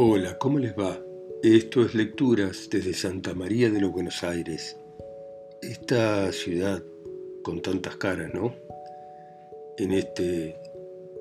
Hola, 0.00 0.38
¿cómo 0.38 0.60
les 0.60 0.78
va? 0.78 0.96
Esto 1.42 1.82
es 1.82 1.92
Lecturas 1.92 2.68
desde 2.70 2.94
Santa 2.94 3.34
María 3.34 3.68
de 3.68 3.80
los 3.80 3.90
Buenos 3.90 4.22
Aires. 4.22 4.76
Esta 5.60 6.30
ciudad 6.30 6.80
con 7.42 7.60
tantas 7.60 7.96
caras, 7.96 8.32
¿no? 8.32 8.54
En 9.76 9.90
este 9.90 10.54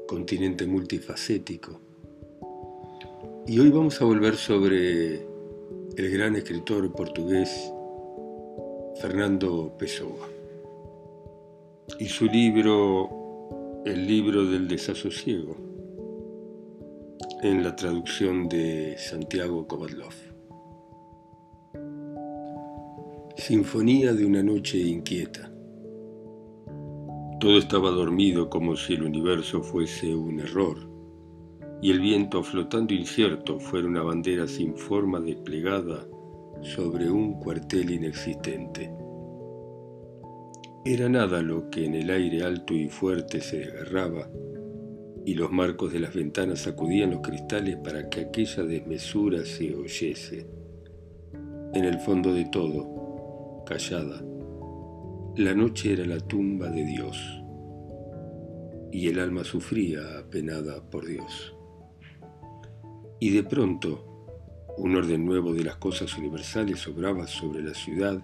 continente 0.07 0.67
multifacético. 0.67 1.81
Y 3.47 3.57
hoy 3.57 3.71
vamos 3.71 3.99
a 3.99 4.05
volver 4.05 4.35
sobre 4.35 5.25
el 5.95 6.11
gran 6.11 6.35
escritor 6.35 6.93
portugués 6.93 7.73
Fernando 9.01 9.75
Pessoa 9.79 10.29
y 11.97 12.05
su 12.05 12.25
libro 12.25 13.81
El 13.87 14.05
libro 14.05 14.45
del 14.45 14.67
desasosiego 14.67 15.66
en 17.43 17.63
la 17.63 17.75
traducción 17.75 18.49
de 18.49 18.95
Santiago 18.97 19.67
Kovadlov. 19.67 20.13
Sinfonía 23.35 24.13
de 24.13 24.25
una 24.25 24.41
noche 24.41 24.79
inquieta. 24.79 25.51
Todo 27.39 27.59
estaba 27.59 27.91
dormido 27.91 28.49
como 28.49 28.75
si 28.75 28.95
el 28.95 29.03
universo 29.03 29.61
fuese 29.61 30.15
un 30.15 30.39
error 30.39 30.89
y 31.79 31.91
el 31.91 31.99
viento 31.99 32.41
flotando 32.41 32.95
incierto 32.95 33.59
fuera 33.59 33.87
una 33.87 34.01
bandera 34.01 34.47
sin 34.47 34.75
forma 34.75 35.19
desplegada 35.19 36.07
sobre 36.63 37.11
un 37.11 37.39
cuartel 37.39 37.91
inexistente. 37.91 38.91
Era 40.83 41.07
nada 41.07 41.43
lo 41.43 41.69
que 41.69 41.85
en 41.85 41.93
el 41.93 42.09
aire 42.09 42.43
alto 42.43 42.73
y 42.73 42.89
fuerte 42.89 43.41
se 43.41 43.57
desgarraba 43.57 44.27
y 45.27 45.33
los 45.33 45.51
marcos 45.51 45.91
de 45.91 45.99
las 45.99 46.13
ventanas 46.13 46.59
sacudían 46.59 47.11
los 47.11 47.19
cristales 47.19 47.75
para 47.75 48.09
que 48.09 48.21
aquella 48.21 48.63
desmesura 48.63 49.43
se 49.43 49.75
oyese. 49.75 50.47
En 51.73 51.83
el 51.83 51.99
fondo 51.99 52.33
de 52.33 52.45
todo, 52.45 53.65
callada, 53.65 54.23
la 55.35 55.53
noche 55.53 55.91
era 55.91 56.05
la 56.05 56.21
tumba 56.21 56.69
de 56.69 56.85
Dios 56.85 57.17
y 58.89 59.09
el 59.09 59.19
alma 59.19 59.43
sufría 59.43 60.17
apenada 60.17 60.81
por 60.89 61.05
Dios. 61.05 61.53
Y 63.19 63.31
de 63.31 63.43
pronto, 63.43 64.05
un 64.77 64.95
orden 64.95 65.25
nuevo 65.25 65.53
de 65.53 65.65
las 65.65 65.75
cosas 65.75 66.17
universales 66.17 66.87
obraba 66.87 67.27
sobre 67.27 67.61
la 67.61 67.73
ciudad, 67.73 68.23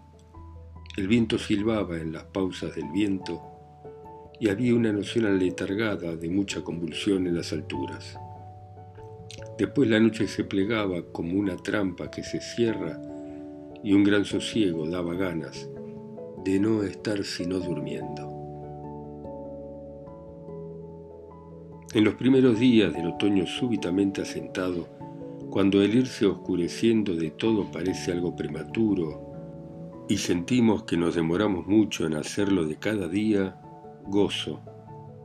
el 0.96 1.10
viento 1.10 1.38
silbaba 1.38 1.98
en 1.98 2.14
las 2.14 2.24
pausas 2.24 2.74
del 2.76 2.90
viento, 2.94 3.53
y 4.44 4.50
había 4.50 4.76
una 4.76 4.92
noción 4.92 5.26
aletargada 5.26 6.18
de 6.18 6.30
mucha 6.30 6.66
convulsión 6.66 7.28
en 7.28 7.38
las 7.38 7.54
alturas. 7.54 8.20
Después 9.58 9.90
la 9.90 10.02
noche 10.02 10.28
se 10.28 10.44
plegaba 10.44 11.02
como 11.14 11.40
una 11.40 11.56
trampa 11.56 12.12
que 12.12 12.24
se 12.24 12.42
cierra 12.42 13.00
y 13.82 13.94
un 13.94 14.04
gran 14.04 14.26
sosiego 14.26 14.86
daba 14.86 15.14
ganas 15.14 15.70
de 16.44 16.60
no 16.60 16.84
estar 16.84 17.24
sino 17.24 17.58
durmiendo. 17.60 18.30
En 21.94 22.04
los 22.04 22.16
primeros 22.16 22.60
días 22.60 22.92
del 22.92 23.08
otoño 23.08 23.48
súbitamente 23.48 24.24
asentado, 24.24 24.90
cuando 25.52 25.82
el 25.82 25.96
irse 25.96 26.26
oscureciendo 26.26 27.16
de 27.16 27.32
todo 27.32 27.72
parece 27.72 28.12
algo 28.12 28.36
prematuro 28.36 30.06
y 30.10 30.18
sentimos 30.18 30.84
que 30.84 30.98
nos 30.98 31.16
demoramos 31.16 31.66
mucho 31.66 32.06
en 32.06 32.16
hacerlo 32.16 32.66
de 32.66 32.76
cada 32.76 33.08
día, 33.08 33.63
gozo, 34.08 34.62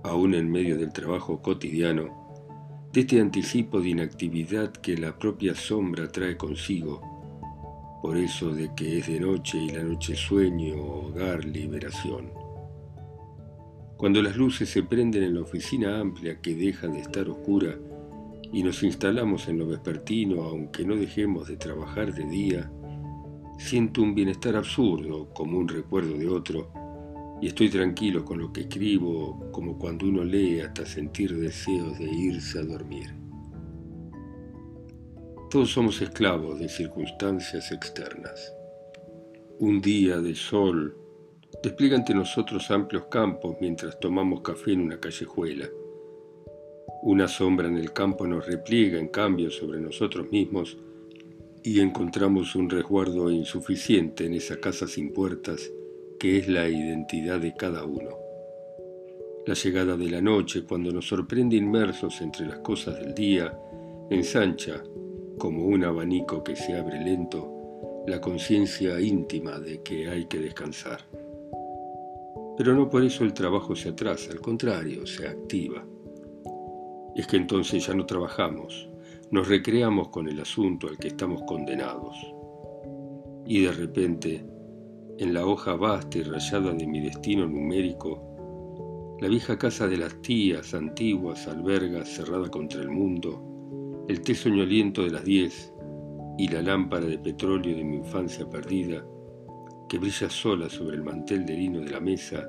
aún 0.04 0.34
en 0.34 0.50
medio 0.50 0.76
del 0.76 0.92
trabajo 0.92 1.42
cotidiano, 1.42 2.28
de 2.92 3.00
este 3.00 3.20
anticipo 3.20 3.80
de 3.80 3.90
inactividad 3.90 4.72
que 4.72 4.96
la 4.96 5.18
propia 5.18 5.54
sombra 5.54 6.08
trae 6.08 6.36
consigo, 6.36 7.02
por 8.02 8.16
eso 8.16 8.54
de 8.54 8.74
que 8.74 8.98
es 8.98 9.08
de 9.08 9.20
noche 9.20 9.58
y 9.58 9.70
la 9.70 9.82
noche 9.82 10.16
sueño, 10.16 10.76
hogar, 10.80 11.44
liberación. 11.44 12.30
Cuando 13.96 14.22
las 14.22 14.36
luces 14.36 14.70
se 14.70 14.84
prenden 14.84 15.24
en 15.24 15.34
la 15.34 15.42
oficina 15.42 16.00
amplia 16.00 16.40
que 16.40 16.54
deja 16.54 16.86
de 16.86 17.00
estar 17.00 17.28
oscura 17.28 17.76
y 18.52 18.62
nos 18.62 18.82
instalamos 18.82 19.48
en 19.48 19.58
lo 19.58 19.66
vespertino 19.66 20.44
aunque 20.44 20.84
no 20.84 20.94
dejemos 20.94 21.48
de 21.48 21.56
trabajar 21.56 22.14
de 22.14 22.24
día, 22.24 22.70
siento 23.58 24.00
un 24.00 24.14
bienestar 24.14 24.56
absurdo 24.56 25.28
como 25.34 25.58
un 25.58 25.68
recuerdo 25.68 26.16
de 26.16 26.28
otro, 26.28 26.72
y 27.40 27.46
estoy 27.48 27.68
tranquilo 27.68 28.24
con 28.24 28.40
lo 28.40 28.52
que 28.52 28.62
escribo, 28.62 29.50
como 29.52 29.78
cuando 29.78 30.06
uno 30.06 30.24
lee 30.24 30.60
hasta 30.60 30.84
sentir 30.84 31.36
deseos 31.36 31.98
de 31.98 32.10
irse 32.10 32.58
a 32.58 32.64
dormir. 32.64 33.14
Todos 35.50 35.70
somos 35.70 36.00
esclavos 36.02 36.58
de 36.58 36.68
circunstancias 36.68 37.70
externas. 37.72 38.52
Un 39.60 39.80
día 39.80 40.20
de 40.20 40.34
sol 40.34 40.96
despliega 41.62 41.96
ante 41.96 42.14
nosotros 42.14 42.70
amplios 42.70 43.06
campos 43.06 43.56
mientras 43.60 43.98
tomamos 43.98 44.42
café 44.42 44.72
en 44.72 44.82
una 44.82 45.00
callejuela. 45.00 45.68
Una 47.02 47.28
sombra 47.28 47.68
en 47.68 47.76
el 47.76 47.92
campo 47.92 48.26
nos 48.26 48.46
repliega 48.46 48.98
en 48.98 49.08
cambio 49.08 49.50
sobre 49.50 49.80
nosotros 49.80 50.30
mismos 50.30 50.76
y 51.62 51.80
encontramos 51.80 52.54
un 52.56 52.68
resguardo 52.68 53.30
insuficiente 53.30 54.26
en 54.26 54.34
esa 54.34 54.58
casa 54.60 54.86
sin 54.86 55.12
puertas 55.12 55.70
que 56.18 56.38
es 56.38 56.48
la 56.48 56.68
identidad 56.68 57.40
de 57.40 57.54
cada 57.54 57.84
uno. 57.84 58.10
La 59.46 59.54
llegada 59.54 59.96
de 59.96 60.10
la 60.10 60.20
noche, 60.20 60.64
cuando 60.64 60.92
nos 60.92 61.08
sorprende 61.08 61.56
inmersos 61.56 62.20
entre 62.20 62.46
las 62.46 62.58
cosas 62.58 62.98
del 62.98 63.14
día, 63.14 63.56
ensancha, 64.10 64.82
como 65.38 65.64
un 65.64 65.84
abanico 65.84 66.42
que 66.42 66.56
se 66.56 66.76
abre 66.76 67.00
lento, 67.00 68.04
la 68.06 68.20
conciencia 68.20 69.00
íntima 69.00 69.58
de 69.58 69.82
que 69.82 70.08
hay 70.08 70.26
que 70.26 70.38
descansar. 70.38 71.00
Pero 72.56 72.74
no 72.74 72.90
por 72.90 73.04
eso 73.04 73.24
el 73.24 73.32
trabajo 73.32 73.76
se 73.76 73.90
atrasa, 73.90 74.32
al 74.32 74.40
contrario, 74.40 75.06
se 75.06 75.28
activa. 75.28 75.84
Es 77.14 77.26
que 77.26 77.36
entonces 77.36 77.86
ya 77.86 77.94
no 77.94 78.04
trabajamos, 78.04 78.90
nos 79.30 79.48
recreamos 79.48 80.08
con 80.08 80.28
el 80.28 80.40
asunto 80.40 80.88
al 80.88 80.98
que 80.98 81.08
estamos 81.08 81.42
condenados. 81.42 82.16
Y 83.46 83.62
de 83.62 83.72
repente 83.72 84.57
en 85.18 85.34
la 85.34 85.44
hoja 85.44 85.74
vasta 85.74 86.18
y 86.18 86.22
rayada 86.22 86.72
de 86.72 86.86
mi 86.86 87.00
destino 87.00 87.46
numérico, 87.46 89.16
la 89.20 89.26
vieja 89.26 89.58
casa 89.58 89.88
de 89.88 89.96
las 89.96 90.22
tías 90.22 90.74
antiguas 90.74 91.48
alberga 91.48 92.04
cerrada 92.04 92.48
contra 92.48 92.80
el 92.80 92.88
mundo, 92.88 94.04
el 94.08 94.20
té 94.20 94.34
soñoliento 94.36 95.02
de 95.02 95.10
las 95.10 95.24
diez 95.24 95.72
y 96.38 96.46
la 96.46 96.62
lámpara 96.62 97.06
de 97.06 97.18
petróleo 97.18 97.76
de 97.76 97.82
mi 97.82 97.96
infancia 97.96 98.48
perdida, 98.48 99.04
que 99.88 99.98
brilla 99.98 100.30
sola 100.30 100.68
sobre 100.68 100.96
el 100.96 101.02
mantel 101.02 101.44
de 101.44 101.54
lino 101.54 101.80
de 101.80 101.90
la 101.90 102.00
mesa 102.00 102.48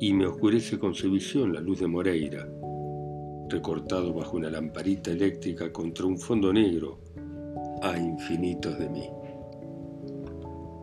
y 0.00 0.14
me 0.14 0.26
oscurece 0.26 0.78
con 0.78 0.94
su 0.94 1.10
visión 1.10 1.52
la 1.52 1.60
luz 1.60 1.80
de 1.80 1.88
Moreira, 1.88 2.48
recortado 3.50 4.14
bajo 4.14 4.38
una 4.38 4.48
lamparita 4.48 5.10
eléctrica 5.10 5.70
contra 5.70 6.06
un 6.06 6.18
fondo 6.18 6.52
negro 6.54 7.00
a 7.82 7.98
infinitos 7.98 8.78
de 8.78 8.88
mí 8.88 9.15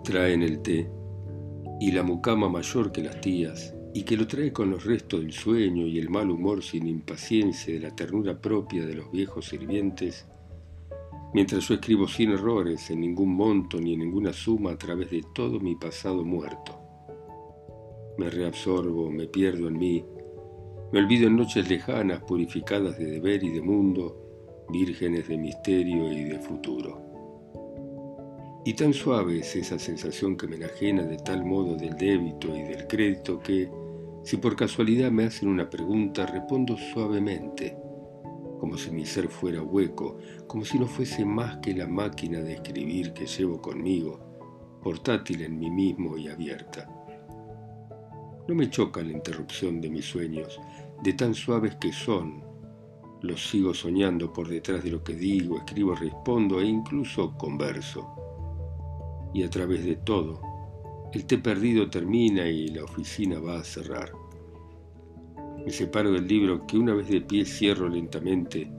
traen 0.04 0.44
el 0.44 0.62
té 0.62 0.90
y 1.80 1.92
la 1.92 2.04
mucama 2.04 2.50
mayor 2.50 2.92
que 2.92 3.02
las 3.02 3.20
tías, 3.22 3.74
y 3.94 4.04
que 4.04 4.18
lo 4.18 4.28
trae 4.28 4.52
con 4.52 4.72
los 4.72 4.86
restos 4.86 5.22
del 5.22 5.34
sueño 5.34 5.86
y 5.86 6.00
el 6.00 6.10
mal 6.10 6.30
humor 6.30 6.64
sin 6.64 6.88
impaciencia 6.88 7.74
de 7.74 7.80
la 7.80 7.96
ternura 7.96 8.40
propia 8.40 8.86
de 8.86 8.96
los 8.96 9.12
viejos 9.12 9.48
sirvientes, 9.48 10.28
mientras 11.34 11.68
yo 11.68 11.76
escribo 11.76 12.08
sin 12.08 12.32
errores, 12.32 12.90
en 12.90 13.02
ningún 13.02 13.36
monto 13.36 13.80
ni 13.80 13.94
en 13.94 14.00
ninguna 14.00 14.34
suma 14.34 14.72
a 14.72 14.78
través 14.78 15.12
de 15.12 15.24
todo 15.34 15.60
mi 15.60 15.76
pasado 15.76 16.24
muerto. 16.24 16.80
Me 18.18 18.30
reabsorbo, 18.30 19.10
me 19.10 19.28
pierdo 19.28 19.68
en 19.68 19.78
mí, 19.78 20.06
me 20.92 21.00
olvido 21.00 21.28
en 21.28 21.38
noches 21.38 21.70
lejanas, 21.70 22.24
purificadas 22.24 22.98
de 22.98 23.06
deber 23.06 23.44
y 23.44 23.50
de 23.50 23.62
mundo, 23.62 24.66
vírgenes 24.70 25.28
de 25.28 25.38
misterio 25.38 26.12
y 26.12 26.24
de 26.26 26.40
futuro. 26.40 27.13
Y 28.66 28.76
tan 28.76 28.94
suave 28.94 29.40
es 29.40 29.58
esa 29.58 29.78
sensación 29.78 30.38
que 30.38 30.48
me 30.48 30.56
enajena 30.56 31.04
de 31.04 31.18
tal 31.18 31.44
modo 31.44 31.76
del 31.76 31.98
débito 31.98 32.56
y 32.56 32.62
del 32.62 32.88
crédito 32.88 33.40
que, 33.40 33.70
si 34.24 34.38
por 34.38 34.56
casualidad 34.56 35.12
me 35.12 35.26
hacen 35.26 35.50
una 35.50 35.70
pregunta, 35.70 36.26
respondo 36.26 36.78
suavemente, 36.78 37.76
como 38.62 38.78
si 38.78 38.90
mi 38.92 39.06
ser 39.06 39.28
fuera 39.28 39.62
hueco, 39.62 40.18
como 40.48 40.64
si 40.64 40.80
no 40.80 40.88
fuese 40.88 41.26
más 41.26 41.58
que 41.58 41.74
la 41.74 41.88
máquina 41.88 42.40
de 42.40 42.54
escribir 42.54 43.12
que 43.12 43.26
llevo 43.26 43.62
conmigo, 43.62 44.80
portátil 44.82 45.42
en 45.42 45.60
mí 45.60 45.70
mismo 45.70 46.18
y 46.18 46.30
abierta. 46.30 46.90
No 48.48 48.56
me 48.56 48.70
choca 48.70 49.04
la 49.04 49.12
interrupción 49.12 49.82
de 49.82 49.90
mis 49.90 50.06
sueños, 50.06 50.58
de 51.02 51.12
tan 51.12 51.34
suaves 51.34 51.76
que 51.76 51.92
son. 51.92 52.42
Los 53.22 53.50
sigo 53.50 53.74
soñando 53.74 54.32
por 54.32 54.48
detrás 54.48 54.86
de 54.86 54.92
lo 54.92 55.04
que 55.04 55.16
digo, 55.16 55.58
escribo, 55.58 55.96
respondo 55.96 56.62
e 56.62 56.66
incluso 56.66 57.38
converso 57.38 58.23
y 59.34 59.44
a 59.44 59.50
través 59.50 59.84
de 59.86 59.96
todo, 59.96 60.42
el 61.14 61.26
té 61.26 61.38
perdido 61.38 61.90
termina 61.90 62.48
y 62.48 62.68
la 62.70 62.84
oficina 62.84 63.40
va 63.40 63.60
a 63.60 63.64
cerrar. 63.64 64.12
Me 65.64 65.72
separo 65.72 66.12
del 66.12 66.28
libro 66.28 66.66
que 66.68 66.78
una 66.78 66.94
vez 66.94 67.08
de 67.08 67.22
pie 67.22 67.46
cierro 67.46 67.88
lentamente. 67.88 68.72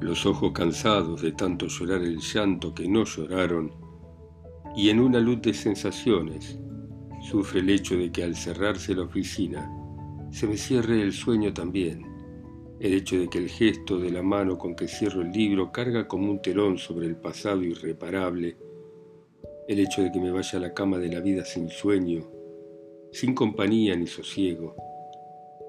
Los 0.00 0.24
ojos 0.26 0.52
cansados 0.52 1.22
de 1.22 1.32
tanto 1.32 1.66
llorar 1.66 2.02
el 2.02 2.18
llanto 2.18 2.74
que 2.74 2.88
no 2.88 3.04
lloraron, 3.04 3.72
y 4.76 4.90
en 4.90 5.00
una 5.00 5.20
luz 5.20 5.42
de 5.42 5.54
sensaciones 5.54 6.58
sufre 7.22 7.60
el 7.60 7.70
hecho 7.70 7.96
de 7.96 8.10
que 8.10 8.24
al 8.24 8.34
cerrarse 8.34 8.94
la 8.94 9.02
oficina 9.02 9.70
se 10.30 10.46
me 10.46 10.56
cierre 10.56 11.00
el 11.00 11.12
sueño 11.12 11.52
también, 11.52 12.02
el 12.80 12.94
hecho 12.94 13.18
de 13.18 13.28
que 13.28 13.38
el 13.38 13.48
gesto 13.48 13.98
de 13.98 14.10
la 14.10 14.22
mano 14.22 14.58
con 14.58 14.74
que 14.74 14.88
cierro 14.88 15.22
el 15.22 15.30
libro 15.30 15.70
carga 15.70 16.08
como 16.08 16.30
un 16.30 16.42
telón 16.42 16.76
sobre 16.76 17.06
el 17.06 17.16
pasado 17.16 17.62
irreparable, 17.62 18.56
el 19.66 19.78
hecho 19.78 20.02
de 20.02 20.12
que 20.12 20.20
me 20.20 20.30
vaya 20.30 20.58
a 20.58 20.62
la 20.62 20.74
cama 20.74 20.98
de 20.98 21.08
la 21.08 21.20
vida 21.20 21.44
sin 21.44 21.68
sueño, 21.68 22.30
sin 23.12 23.34
compañía 23.34 23.96
ni 23.96 24.06
sosiego, 24.06 24.76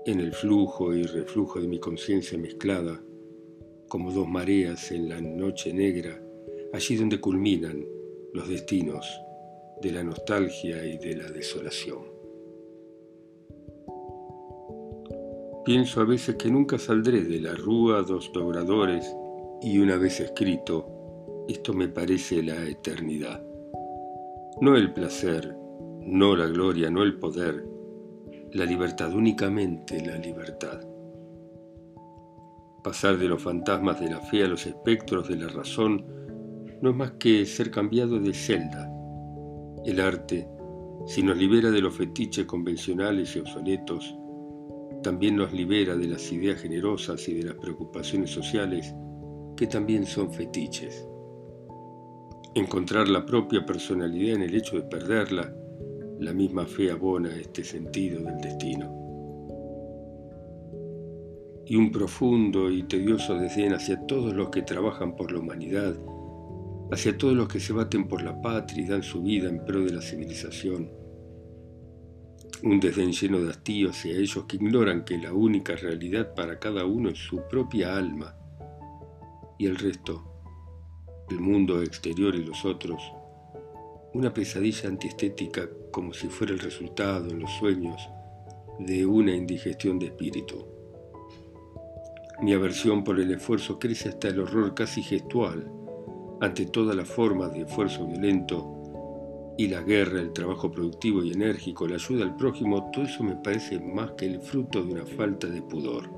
en 0.06 0.20
el 0.20 0.34
flujo 0.34 0.94
y 0.94 1.04
reflujo 1.04 1.60
de 1.60 1.68
mi 1.68 1.80
conciencia 1.80 2.38
mezclada, 2.38 3.02
como 3.88 4.12
dos 4.12 4.28
mareas 4.28 4.92
en 4.92 5.10
la 5.10 5.22
noche 5.22 5.74
negra, 5.74 6.22
allí 6.74 6.96
donde 6.96 7.20
culminan 7.20 7.86
los 8.34 8.48
destinos 8.50 9.08
de 9.82 9.92
la 9.92 10.04
nostalgia 10.04 10.86
y 10.86 10.98
de 10.98 11.16
la 11.16 11.30
desolación. 11.32 12.16
Pienso 15.64 16.02
a 16.02 16.06
veces 16.06 16.36
que 16.36 16.52
nunca 16.52 16.78
saldré 16.78 17.24
de 17.24 17.40
la 17.40 17.56
rúa 17.56 18.04
dos 18.04 18.32
dobradores 18.34 19.16
y 19.62 19.80
una 19.80 19.98
vez 19.98 20.20
escrito, 20.20 21.46
esto 21.48 21.74
me 21.74 21.88
parece 21.88 22.44
la 22.44 22.64
eternidad. 22.68 23.55
No 24.62 24.76
el 24.76 24.94
placer, 24.94 25.56
no 26.02 26.36
la 26.36 26.48
gloria, 26.48 26.90
no 26.90 27.04
el 27.04 27.20
poder, 27.20 27.66
la 28.54 28.66
libertad, 28.66 29.14
únicamente 29.14 30.06
la 30.06 30.18
libertad 30.18 30.82
pasar 32.86 33.18
de 33.18 33.28
los 33.28 33.42
fantasmas 33.42 34.00
de 34.00 34.12
la 34.12 34.20
fe 34.20 34.44
a 34.44 34.48
los 34.48 34.68
espectros 34.68 35.28
de 35.28 35.38
la 35.38 35.48
razón, 35.48 36.06
no 36.84 36.92
es 36.92 36.96
más 36.96 37.14
que 37.14 37.44
ser 37.48 37.72
cambiado 37.72 38.20
de 38.20 38.32
celda. 38.32 38.88
El 39.84 40.00
arte, 40.00 40.48
si 41.08 41.24
nos 41.24 41.36
libera 41.36 41.72
de 41.72 41.82
los 41.82 41.96
fetiches 41.96 42.46
convencionales 42.46 43.36
y 43.36 43.40
obsoletos, 43.40 44.16
también 45.02 45.36
nos 45.36 45.52
libera 45.52 45.96
de 45.96 46.06
las 46.06 46.32
ideas 46.32 46.62
generosas 46.62 47.28
y 47.28 47.34
de 47.34 47.46
las 47.46 47.56
preocupaciones 47.56 48.30
sociales 48.30 48.94
que 49.58 49.66
también 49.66 50.06
son 50.06 50.32
fetiches. 50.32 51.08
Encontrar 52.56 53.10
la 53.10 53.26
propia 53.26 53.66
personalidad 53.66 54.38
en 54.38 54.44
el 54.44 54.56
hecho 54.56 54.78
de 54.78 54.84
perderla, 54.84 55.54
la 56.20 56.34
misma 56.34 56.66
fe 56.66 56.90
abona 56.90 57.36
este 57.36 57.64
sentido 57.64 58.22
del 58.22 58.38
destino 58.38 59.06
y 61.68 61.76
un 61.76 61.92
profundo 61.92 62.70
y 62.72 62.84
tedioso 62.84 63.36
desdén 63.36 63.74
hacia 63.74 64.00
todos 64.06 64.34
los 64.34 64.50
que 64.50 64.62
trabajan 64.62 65.16
por 65.16 65.32
la 65.32 65.40
humanidad, 65.40 65.98
hacia 66.92 67.18
todos 67.18 67.36
los 67.36 67.48
que 67.48 67.60
se 67.60 67.74
baten 67.74 68.08
por 68.08 68.22
la 68.22 68.40
patria 68.40 68.86
y 68.86 68.88
dan 68.88 69.04
su 69.04 69.24
vida 69.24 69.50
en 69.50 69.66
pro 69.66 69.84
de 69.84 69.94
la 69.94 70.02
civilización. 70.02 70.92
Un 72.64 72.80
desdén 72.80 73.12
lleno 73.12 73.40
de 73.40 73.50
hastío 73.50 73.90
hacia 73.90 74.16
ellos 74.16 74.46
que 74.48 74.58
ignoran 74.58 75.04
que 75.04 75.18
la 75.18 75.34
única 75.34 75.76
realidad 75.76 76.34
para 76.36 76.60
cada 76.60 76.86
uno 76.86 77.10
es 77.10 77.18
su 77.18 77.42
propia 77.50 77.98
alma 77.98 78.38
y 79.58 79.66
el 79.66 79.76
resto, 79.76 80.35
el 81.30 81.40
mundo 81.40 81.82
exterior 81.82 82.36
y 82.36 82.44
los 82.44 82.66
otros, 82.66 83.02
una 84.14 84.34
pesadilla 84.34 84.88
antiestética 84.90 85.68
como 85.92 86.14
si 86.14 86.28
fuera 86.28 86.54
el 86.54 86.60
resultado 86.60 87.30
en 87.30 87.40
los 87.40 87.52
sueños 87.54 88.10
de 88.80 89.06
una 89.06 89.36
indigestión 89.36 90.00
de 90.00 90.08
espíritu. 90.08 90.66
Mi 92.42 92.54
aversión 92.54 93.04
por 93.04 93.20
el 93.20 93.32
esfuerzo 93.32 93.80
crece 93.80 94.10
hasta 94.10 94.28
el 94.28 94.40
horror 94.40 94.74
casi 94.74 95.02
gestual 95.02 95.72
ante 96.42 96.66
todas 96.66 96.96
las 96.96 97.08
formas 97.08 97.54
de 97.54 97.62
esfuerzo 97.62 98.06
violento 98.06 98.76
y 99.58 99.70
la 99.70 99.82
guerra, 99.82 100.20
el 100.20 100.34
trabajo 100.34 100.70
productivo 100.70 101.24
y 101.24 101.32
enérgico, 101.32 101.88
la 101.88 101.96
ayuda 101.96 102.26
al 102.26 102.36
prójimo, 102.36 102.92
todo 102.92 103.06
eso 103.06 103.24
me 103.24 103.36
parece 103.38 103.80
más 103.80 104.12
que 104.12 104.26
el 104.26 104.42
fruto 104.42 104.84
de 104.84 104.92
una 104.92 105.06
falta 105.06 105.48
de 105.48 105.62
pudor. 105.62 106.10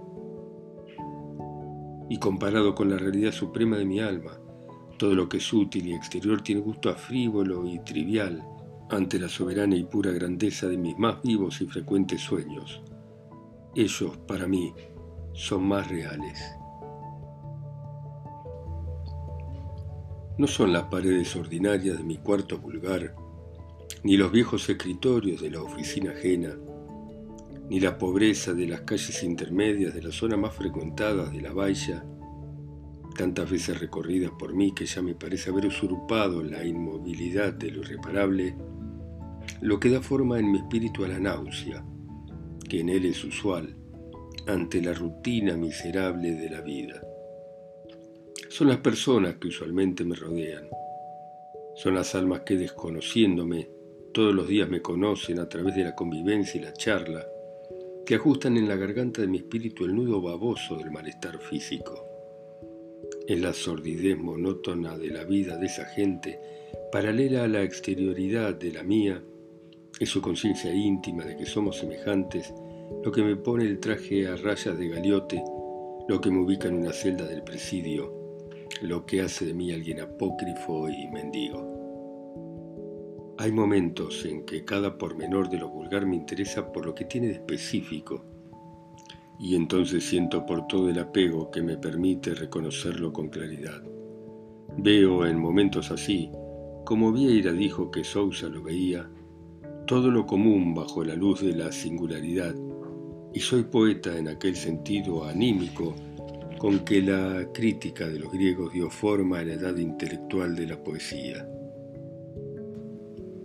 Y 2.09 2.17
comparado 2.17 2.73
con 2.73 2.89
la 2.89 2.97
realidad 2.97 3.31
suprema 3.31 3.77
de 3.77 3.85
mi 3.85 3.99
alma, 3.99 4.39
todo 4.97 5.13
lo 5.15 5.29
que 5.29 5.37
es 5.37 5.53
útil 5.53 5.87
y 5.87 5.93
exterior 5.93 6.41
tiene 6.41 6.61
gusto 6.61 6.89
a 6.89 6.95
frívolo 6.95 7.65
y 7.65 7.79
trivial 7.79 8.43
ante 8.89 9.19
la 9.19 9.29
soberana 9.29 9.75
y 9.75 9.83
pura 9.83 10.11
grandeza 10.11 10.67
de 10.67 10.77
mis 10.77 10.97
más 10.97 11.21
vivos 11.21 11.61
y 11.61 11.65
frecuentes 11.67 12.21
sueños. 12.21 12.81
Ellos, 13.75 14.17
para 14.27 14.47
mí, 14.47 14.73
son 15.33 15.67
más 15.67 15.87
reales. 15.87 16.39
No 20.37 20.47
son 20.47 20.71
las 20.71 20.83
paredes 20.83 21.35
ordinarias 21.35 21.97
de 21.97 22.03
mi 22.03 22.17
cuarto 22.17 22.59
vulgar, 22.59 23.15
ni 24.03 24.17
los 24.17 24.31
viejos 24.31 24.69
escritorios 24.69 25.41
de 25.41 25.51
la 25.51 25.61
oficina 25.61 26.11
ajena, 26.11 26.55
ni 27.69 27.79
la 27.79 27.97
pobreza 27.97 28.53
de 28.53 28.67
las 28.67 28.81
calles 28.81 29.23
intermedias 29.23 29.93
de 29.93 30.01
la 30.01 30.11
zona 30.11 30.37
más 30.37 30.53
frecuentada 30.53 31.25
de 31.29 31.41
la 31.41 31.53
valla, 31.53 32.05
tantas 33.17 33.49
veces 33.49 33.79
recorridas 33.79 34.31
por 34.39 34.53
mí 34.53 34.73
que 34.73 34.85
ya 34.85 35.01
me 35.01 35.15
parece 35.15 35.49
haber 35.49 35.65
usurpado 35.65 36.43
la 36.43 36.63
inmovilidad 36.63 37.51
de 37.51 37.71
lo 37.71 37.81
irreparable, 37.81 38.55
lo 39.59 39.79
que 39.79 39.89
da 39.89 40.01
forma 40.01 40.39
en 40.39 40.51
mi 40.51 40.59
espíritu 40.59 41.03
a 41.03 41.07
la 41.07 41.19
náusea, 41.19 41.83
que 42.69 42.79
en 42.79 42.89
él 42.89 43.05
es 43.05 43.23
usual, 43.23 43.75
ante 44.45 44.81
la 44.81 44.93
rutina 44.93 45.57
miserable 45.57 46.31
de 46.31 46.49
la 46.49 46.61
vida. 46.61 47.01
Son 48.49 48.67
las 48.69 48.77
personas 48.77 49.35
que 49.35 49.47
usualmente 49.49 50.05
me 50.05 50.15
rodean. 50.15 50.69
Son 51.75 51.95
las 51.95 52.15
almas 52.15 52.41
que 52.41 52.55
desconociéndome 52.55 53.69
todos 54.13 54.33
los 54.33 54.47
días 54.47 54.69
me 54.69 54.81
conocen 54.81 55.39
a 55.39 55.49
través 55.49 55.75
de 55.75 55.83
la 55.83 55.95
convivencia 55.95 56.59
y 56.59 56.63
la 56.63 56.73
charla, 56.73 57.25
que 58.05 58.15
ajustan 58.15 58.57
en 58.57 58.67
la 58.67 58.75
garganta 58.75 59.21
de 59.21 59.27
mi 59.27 59.37
espíritu 59.37 59.85
el 59.85 59.95
nudo 59.95 60.21
baboso 60.21 60.77
del 60.77 60.91
malestar 60.91 61.39
físico. 61.39 62.16
En 63.27 63.41
la 63.41 63.51
sordidez 63.51 64.17
monótona 64.17 64.97
de 64.97 65.09
la 65.09 65.25
vida 65.25 65.57
de 65.57 65.65
esa 65.65 65.83
gente, 65.83 66.39
paralela 66.93 67.43
a 67.43 67.47
la 67.49 67.61
exterioridad 67.61 68.55
de 68.55 68.71
la 68.71 68.83
mía, 68.83 69.21
en 69.99 70.07
su 70.07 70.21
conciencia 70.21 70.73
íntima 70.73 71.25
de 71.25 71.35
que 71.35 71.45
somos 71.45 71.75
semejantes, 71.75 72.53
lo 73.03 73.11
que 73.11 73.23
me 73.23 73.35
pone 73.35 73.65
el 73.65 73.81
traje 73.81 74.29
a 74.29 74.37
rayas 74.37 74.79
de 74.79 74.87
galiote, 74.87 75.43
lo 76.07 76.21
que 76.21 76.31
me 76.31 76.39
ubica 76.39 76.69
en 76.69 76.75
una 76.75 76.93
celda 76.93 77.27
del 77.27 77.43
presidio, 77.43 78.13
lo 78.81 79.05
que 79.05 79.19
hace 79.19 79.45
de 79.45 79.53
mí 79.53 79.73
alguien 79.73 79.99
apócrifo 79.99 80.87
y 80.87 81.09
mendigo. 81.09 81.75
Hay 83.39 83.51
momentos 83.51 84.23
en 84.23 84.45
que 84.45 84.63
cada 84.63 84.97
pormenor 84.97 85.49
de 85.49 85.57
lo 85.57 85.67
vulgar 85.67 86.05
me 86.05 86.15
interesa 86.15 86.71
por 86.71 86.85
lo 86.85 86.95
que 86.95 87.03
tiene 87.03 87.27
de 87.27 87.33
específico, 87.33 88.23
y 89.39 89.55
entonces 89.55 90.03
siento 90.03 90.45
por 90.45 90.67
todo 90.67 90.89
el 90.89 90.99
apego 90.99 91.51
que 91.51 91.61
me 91.61 91.77
permite 91.77 92.33
reconocerlo 92.33 93.13
con 93.13 93.29
claridad. 93.29 93.83
Veo 94.77 95.25
en 95.25 95.39
momentos 95.39 95.91
así, 95.91 96.31
como 96.85 97.11
Vieira 97.11 97.51
dijo 97.51 97.91
que 97.91 98.03
Sousa 98.03 98.47
lo 98.47 98.63
veía, 98.63 99.09
todo 99.85 100.11
lo 100.11 100.25
común 100.25 100.73
bajo 100.73 101.03
la 101.03 101.15
luz 101.15 101.41
de 101.41 101.55
la 101.55 101.71
singularidad 101.71 102.55
y 103.33 103.39
soy 103.39 103.63
poeta 103.63 104.17
en 104.17 104.27
aquel 104.27 104.55
sentido 104.55 105.25
anímico 105.25 105.95
con 106.57 106.79
que 106.79 107.01
la 107.01 107.47
crítica 107.53 108.07
de 108.07 108.19
los 108.19 108.31
griegos 108.31 108.73
dio 108.73 108.89
forma 108.89 109.39
a 109.39 109.43
la 109.43 109.53
edad 109.53 109.77
intelectual 109.77 110.55
de 110.55 110.67
la 110.67 110.83
poesía. 110.83 111.47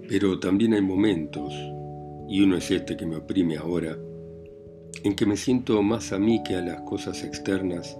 Pero 0.08 0.38
también 0.40 0.75
hay 0.75 0.80
momentos, 0.80 1.52
y 2.28 2.42
uno 2.42 2.56
es 2.56 2.70
este 2.70 2.96
que 2.96 3.06
me 3.06 3.16
oprime 3.16 3.56
ahora, 3.56 3.96
en 5.04 5.14
que 5.14 5.26
me 5.26 5.37
siento 5.37 5.82
más 5.82 6.12
a 6.12 6.18
mí 6.18 6.42
que 6.44 6.56
a 6.56 6.61
las 6.61 6.82
cosas 6.82 7.25
externas 7.25 7.96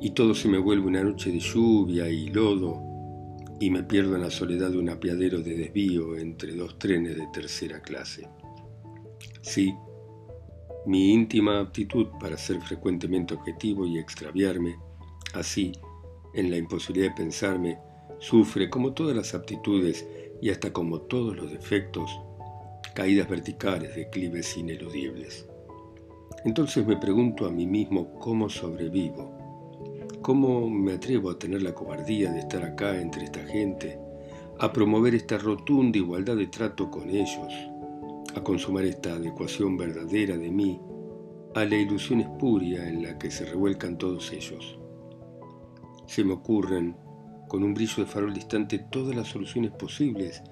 y 0.00 0.10
todo 0.10 0.34
se 0.34 0.48
me 0.48 0.58
vuelve 0.58 0.86
una 0.86 1.02
noche 1.02 1.30
de 1.30 1.40
lluvia 1.40 2.08
y 2.08 2.28
lodo 2.28 2.82
y 3.58 3.70
me 3.70 3.82
pierdo 3.82 4.16
en 4.16 4.22
la 4.22 4.30
soledad 4.30 4.70
de 4.70 4.78
un 4.78 4.90
apiadero 4.90 5.40
de 5.40 5.56
desvío 5.56 6.16
entre 6.16 6.54
dos 6.54 6.78
trenes 6.78 7.16
de 7.16 7.26
tercera 7.32 7.80
clase. 7.80 8.28
Sí, 9.40 9.74
mi 10.84 11.12
íntima 11.12 11.60
aptitud 11.60 12.06
para 12.20 12.36
ser 12.36 12.60
frecuentemente 12.60 13.34
objetivo 13.34 13.86
y 13.86 13.98
extraviarme, 13.98 14.76
así, 15.34 15.72
en 16.34 16.50
la 16.50 16.58
imposibilidad 16.58 17.08
de 17.10 17.22
pensarme, 17.22 17.78
sufre 18.18 18.68
como 18.68 18.92
todas 18.92 19.16
las 19.16 19.34
aptitudes 19.34 20.06
y 20.40 20.50
hasta 20.50 20.72
como 20.72 21.00
todos 21.00 21.34
los 21.34 21.50
defectos, 21.50 22.10
caídas 22.94 23.28
verticales, 23.28 23.96
declives 23.96 24.56
ineludibles. 24.56 25.46
Entonces 26.44 26.86
me 26.86 26.96
pregunto 26.96 27.46
a 27.46 27.50
mí 27.50 27.66
mismo 27.66 28.14
cómo 28.18 28.48
sobrevivo, 28.48 29.36
cómo 30.22 30.68
me 30.68 30.92
atrevo 30.92 31.30
a 31.30 31.38
tener 31.38 31.62
la 31.62 31.74
cobardía 31.74 32.32
de 32.32 32.40
estar 32.40 32.64
acá 32.64 33.00
entre 33.00 33.24
esta 33.24 33.44
gente, 33.44 33.98
a 34.58 34.72
promover 34.72 35.14
esta 35.14 35.38
rotunda 35.38 35.98
igualdad 35.98 36.36
de 36.36 36.46
trato 36.46 36.90
con 36.90 37.10
ellos, 37.10 37.52
a 38.34 38.42
consumar 38.42 38.84
esta 38.84 39.14
adecuación 39.14 39.76
verdadera 39.76 40.36
de 40.36 40.50
mí 40.50 40.80
a 41.54 41.64
la 41.64 41.76
ilusión 41.76 42.20
espuria 42.20 42.86
en 42.86 43.02
la 43.02 43.18
que 43.18 43.30
se 43.30 43.46
revuelcan 43.46 43.96
todos 43.96 44.30
ellos. 44.32 44.78
Se 46.06 46.22
me 46.22 46.34
ocurren, 46.34 46.96
con 47.48 47.64
un 47.64 47.72
brillo 47.72 48.04
de 48.04 48.06
farol 48.06 48.34
distante, 48.34 48.78
todas 48.90 49.16
las 49.16 49.28
soluciones 49.28 49.70
posibles 49.72 50.42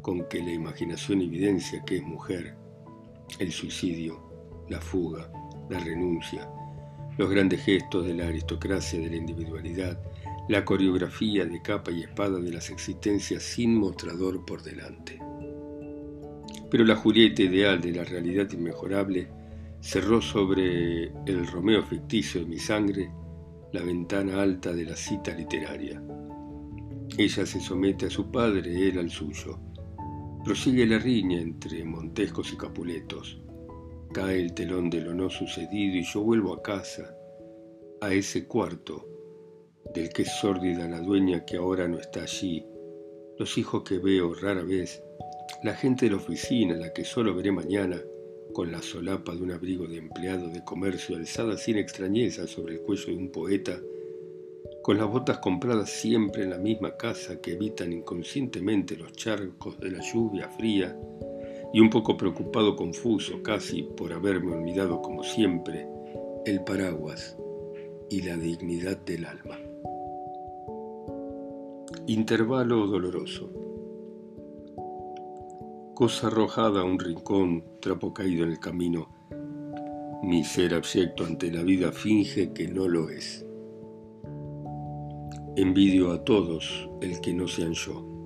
con 0.00 0.28
que 0.28 0.40
la 0.40 0.52
imaginación 0.52 1.22
evidencia 1.22 1.82
que 1.84 1.96
es 1.96 2.02
mujer, 2.04 2.56
el 3.40 3.50
suicidio, 3.50 4.27
la 4.68 4.80
fuga, 4.80 5.30
la 5.68 5.78
renuncia, 5.78 6.48
los 7.16 7.30
grandes 7.30 7.62
gestos 7.62 8.06
de 8.06 8.14
la 8.14 8.28
aristocracia 8.28 9.00
de 9.00 9.10
la 9.10 9.16
individualidad, 9.16 9.98
la 10.48 10.64
coreografía 10.64 11.44
de 11.44 11.60
capa 11.60 11.90
y 11.90 12.02
espada 12.02 12.38
de 12.38 12.52
las 12.52 12.70
existencias 12.70 13.42
sin 13.42 13.74
mostrador 13.74 14.44
por 14.44 14.62
delante. 14.62 15.20
Pero 16.70 16.84
la 16.84 16.96
Julieta 16.96 17.42
ideal 17.42 17.80
de 17.80 17.92
la 17.92 18.04
realidad 18.04 18.50
inmejorable 18.52 19.28
cerró 19.80 20.20
sobre 20.20 21.04
el 21.26 21.46
Romeo 21.46 21.82
ficticio 21.82 22.40
de 22.40 22.46
mi 22.46 22.58
sangre 22.58 23.10
la 23.72 23.82
ventana 23.82 24.40
alta 24.40 24.72
de 24.72 24.84
la 24.84 24.96
cita 24.96 25.32
literaria. 25.34 26.02
Ella 27.16 27.46
se 27.46 27.60
somete 27.60 28.06
a 28.06 28.10
su 28.10 28.30
padre, 28.30 28.88
él 28.88 28.98
al 28.98 29.10
suyo. 29.10 29.58
Prosigue 30.44 30.86
la 30.86 30.98
riña 30.98 31.40
entre 31.40 31.84
Montescos 31.84 32.52
y 32.52 32.56
Capuletos. 32.56 33.40
Cae 34.12 34.40
el 34.40 34.54
telón 34.54 34.88
de 34.90 35.00
lo 35.00 35.14
no 35.14 35.28
sucedido 35.28 35.96
y 35.96 36.02
yo 36.02 36.22
vuelvo 36.22 36.54
a 36.54 36.62
casa, 36.62 37.14
a 38.00 38.12
ese 38.12 38.46
cuarto, 38.46 39.06
del 39.94 40.08
que 40.10 40.22
es 40.22 40.32
sórdida 40.40 40.88
la 40.88 41.00
dueña 41.00 41.44
que 41.44 41.56
ahora 41.56 41.88
no 41.88 41.98
está 41.98 42.22
allí, 42.22 42.64
los 43.38 43.58
hijos 43.58 43.82
que 43.82 43.98
veo 43.98 44.34
rara 44.34 44.62
vez, 44.62 45.02
la 45.62 45.74
gente 45.74 46.06
de 46.06 46.12
la 46.12 46.16
oficina, 46.18 46.74
la 46.74 46.92
que 46.92 47.04
solo 47.04 47.34
veré 47.34 47.52
mañana, 47.52 48.00
con 48.52 48.72
la 48.72 48.82
solapa 48.82 49.34
de 49.34 49.42
un 49.42 49.52
abrigo 49.52 49.86
de 49.86 49.98
empleado 49.98 50.48
de 50.48 50.64
comercio 50.64 51.16
alzada 51.16 51.56
sin 51.56 51.76
extrañeza 51.76 52.46
sobre 52.46 52.74
el 52.74 52.80
cuello 52.80 53.06
de 53.06 53.16
un 53.16 53.30
poeta, 53.30 53.80
con 54.82 54.98
las 54.98 55.08
botas 55.08 55.38
compradas 55.38 55.90
siempre 55.90 56.44
en 56.44 56.50
la 56.50 56.58
misma 56.58 56.96
casa 56.96 57.40
que 57.40 57.52
evitan 57.52 57.92
inconscientemente 57.92 58.96
los 58.96 59.12
charcos 59.12 59.78
de 59.78 59.90
la 59.90 60.00
lluvia 60.00 60.48
fría, 60.48 60.98
y 61.72 61.80
un 61.80 61.90
poco 61.90 62.16
preocupado, 62.16 62.76
confuso 62.76 63.42
casi 63.42 63.82
por 63.82 64.12
haberme 64.12 64.52
olvidado 64.52 65.02
como 65.02 65.22
siempre, 65.22 65.86
el 66.46 66.64
paraguas 66.64 67.36
y 68.10 68.22
la 68.22 68.36
dignidad 68.36 68.96
del 68.98 69.26
alma. 69.26 69.58
Intervalo 72.06 72.86
doloroso. 72.86 73.50
Cosa 75.94 76.28
arrojada 76.28 76.80
a 76.80 76.84
un 76.84 76.98
rincón, 76.98 77.64
trapo 77.80 78.14
caído 78.14 78.44
en 78.44 78.52
el 78.52 78.60
camino. 78.60 79.08
Mi 80.22 80.44
ser 80.44 80.74
abyecto 80.74 81.24
ante 81.24 81.50
la 81.50 81.62
vida 81.62 81.92
finge 81.92 82.52
que 82.52 82.68
no 82.68 82.88
lo 82.88 83.10
es. 83.10 83.44
Envidio 85.56 86.12
a 86.12 86.24
todos 86.24 86.88
el 87.02 87.20
que 87.20 87.34
no 87.34 87.46
sean 87.48 87.72
yo. 87.72 88.17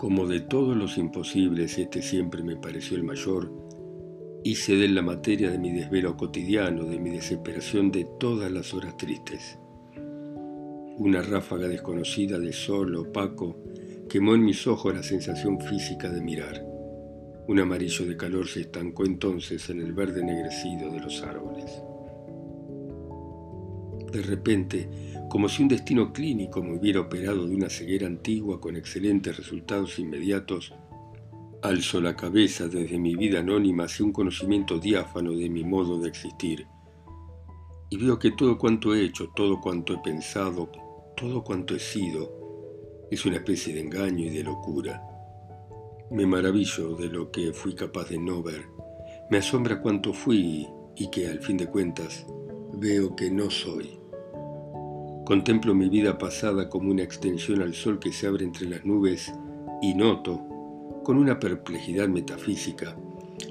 Como 0.00 0.26
de 0.26 0.40
todos 0.40 0.74
los 0.74 0.96
imposibles, 0.96 1.76
este 1.76 2.00
siempre 2.00 2.42
me 2.42 2.56
pareció 2.56 2.96
el 2.96 3.02
mayor, 3.02 3.52
hice 4.42 4.74
de 4.76 4.88
la 4.88 5.02
materia 5.02 5.50
de 5.50 5.58
mi 5.58 5.72
desvelo 5.72 6.16
cotidiano, 6.16 6.84
de 6.84 6.98
mi 6.98 7.10
desesperación 7.10 7.92
de 7.92 8.08
todas 8.18 8.50
las 8.50 8.72
horas 8.72 8.96
tristes. 8.96 9.58
Una 10.96 11.20
ráfaga 11.20 11.68
desconocida 11.68 12.38
de 12.38 12.54
sol 12.54 12.96
opaco 12.96 13.62
quemó 14.08 14.34
en 14.34 14.42
mis 14.42 14.66
ojos 14.66 14.94
la 14.94 15.02
sensación 15.02 15.60
física 15.60 16.08
de 16.08 16.22
mirar. 16.22 16.64
Un 17.46 17.58
amarillo 17.58 18.06
de 18.06 18.16
calor 18.16 18.48
se 18.48 18.62
estancó 18.62 19.04
entonces 19.04 19.68
en 19.68 19.82
el 19.82 19.92
verde 19.92 20.22
ennegrecido 20.22 20.90
de 20.90 21.00
los 21.00 21.22
árboles. 21.22 21.82
De 24.10 24.22
repente, 24.22 24.88
como 25.28 25.48
si 25.48 25.62
un 25.62 25.68
destino 25.68 26.12
clínico 26.12 26.62
me 26.62 26.76
hubiera 26.76 27.00
operado 27.00 27.46
de 27.46 27.54
una 27.54 27.70
ceguera 27.70 28.08
antigua 28.08 28.60
con 28.60 28.76
excelentes 28.76 29.36
resultados 29.36 29.98
inmediatos, 30.00 30.74
alzo 31.62 32.00
la 32.00 32.16
cabeza 32.16 32.66
desde 32.66 32.98
mi 32.98 33.14
vida 33.14 33.40
anónima 33.40 33.84
hacia 33.84 34.04
un 34.04 34.12
conocimiento 34.12 34.78
diáfano 34.78 35.32
de 35.32 35.48
mi 35.48 35.62
modo 35.62 36.00
de 36.00 36.08
existir, 36.08 36.66
y 37.90 37.96
veo 37.96 38.18
que 38.18 38.32
todo 38.32 38.58
cuanto 38.58 38.94
he 38.94 39.04
hecho, 39.04 39.30
todo 39.36 39.60
cuanto 39.60 39.94
he 39.94 39.98
pensado, 39.98 40.70
todo 41.16 41.44
cuanto 41.44 41.76
he 41.76 41.80
sido, 41.80 43.06
es 43.10 43.24
una 43.26 43.36
especie 43.36 43.74
de 43.74 43.80
engaño 43.80 44.26
y 44.26 44.30
de 44.30 44.42
locura. 44.42 45.02
Me 46.10 46.26
maravillo 46.26 46.96
de 46.96 47.08
lo 47.08 47.30
que 47.30 47.52
fui 47.52 47.74
capaz 47.74 48.08
de 48.08 48.18
no 48.18 48.42
ver, 48.42 48.64
me 49.30 49.38
asombra 49.38 49.80
cuanto 49.80 50.12
fui 50.12 50.66
y 50.96 51.10
que 51.10 51.28
al 51.28 51.40
fin 51.40 51.56
de 51.56 51.66
cuentas 51.66 52.26
veo 52.72 53.14
que 53.14 53.30
no 53.30 53.50
soy. 53.50 53.99
Contemplo 55.30 55.76
mi 55.76 55.88
vida 55.88 56.18
pasada 56.18 56.68
como 56.68 56.90
una 56.90 57.04
extensión 57.04 57.62
al 57.62 57.72
sol 57.72 58.00
que 58.00 58.12
se 58.12 58.26
abre 58.26 58.44
entre 58.44 58.68
las 58.68 58.84
nubes 58.84 59.32
y 59.80 59.94
noto, 59.94 60.40
con 61.04 61.16
una 61.18 61.38
perplejidad 61.38 62.08
metafísica, 62.08 62.96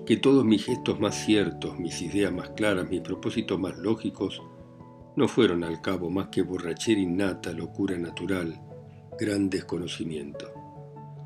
que 0.05 0.17
todos 0.17 0.43
mis 0.43 0.65
gestos 0.65 0.99
más 0.99 1.15
ciertos, 1.15 1.79
mis 1.79 2.01
ideas 2.01 2.33
más 2.33 2.49
claras, 2.49 2.89
mis 2.89 2.99
propósitos 2.99 3.57
más 3.57 3.77
lógicos, 3.77 4.41
no 5.15 5.29
fueron 5.29 5.63
al 5.63 5.79
cabo 5.79 6.09
más 6.09 6.27
que 6.27 6.41
borrachera 6.41 6.99
innata, 6.99 7.53
locura 7.53 7.97
natural, 7.97 8.59
gran 9.17 9.49
desconocimiento. 9.49 10.51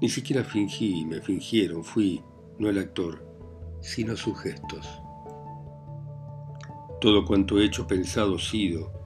Ni 0.04 0.10
siquiera 0.10 0.44
fingí, 0.44 1.04
me 1.04 1.20
fingieron, 1.20 1.84
fui, 1.84 2.22
no 2.60 2.70
el 2.70 2.78
actor, 2.78 3.26
sino 3.82 4.16
sus 4.16 4.40
gestos. 4.40 4.88
Todo 7.02 7.26
cuanto 7.26 7.60
he 7.60 7.66
hecho, 7.66 7.88
pensado, 7.88 8.38
sido, 8.38 9.03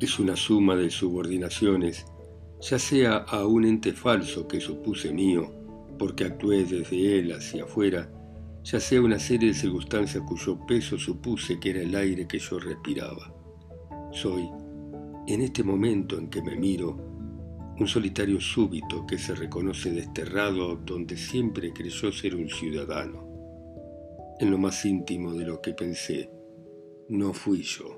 es 0.00 0.18
una 0.18 0.36
suma 0.36 0.76
de 0.76 0.90
subordinaciones, 0.90 2.06
ya 2.60 2.78
sea 2.78 3.16
a 3.16 3.46
un 3.46 3.64
ente 3.64 3.92
falso 3.92 4.46
que 4.46 4.60
supuse 4.60 5.12
mío, 5.12 5.52
porque 5.98 6.24
actué 6.24 6.64
desde 6.64 7.18
él 7.18 7.32
hacia 7.32 7.64
afuera, 7.64 8.10
ya 8.62 8.80
sea 8.80 9.00
una 9.00 9.18
serie 9.18 9.48
de 9.48 9.54
circunstancias 9.54 10.22
cuyo 10.26 10.58
peso 10.66 10.98
supuse 10.98 11.58
que 11.58 11.70
era 11.70 11.82
el 11.82 11.94
aire 11.94 12.26
que 12.26 12.38
yo 12.38 12.58
respiraba. 12.58 13.34
Soy, 14.12 14.48
en 15.26 15.40
este 15.40 15.62
momento 15.62 16.18
en 16.18 16.28
que 16.28 16.42
me 16.42 16.56
miro, 16.56 16.96
un 17.78 17.86
solitario 17.86 18.40
súbito 18.40 19.06
que 19.06 19.18
se 19.18 19.34
reconoce 19.34 19.92
desterrado 19.92 20.76
donde 20.76 21.16
siempre 21.16 21.72
creyó 21.72 22.10
ser 22.10 22.34
un 22.34 22.48
ciudadano. 22.48 23.26
En 24.40 24.50
lo 24.50 24.58
más 24.58 24.84
íntimo 24.84 25.32
de 25.32 25.46
lo 25.46 25.60
que 25.60 25.74
pensé, 25.74 26.30
no 27.08 27.32
fui 27.32 27.62
yo. 27.62 27.97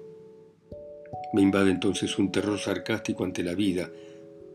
Me 1.33 1.43
invade 1.43 1.71
entonces 1.71 2.19
un 2.19 2.33
terror 2.33 2.59
sarcástico 2.59 3.25
ante 3.25 3.45
la 3.45 3.55
vida, 3.55 3.91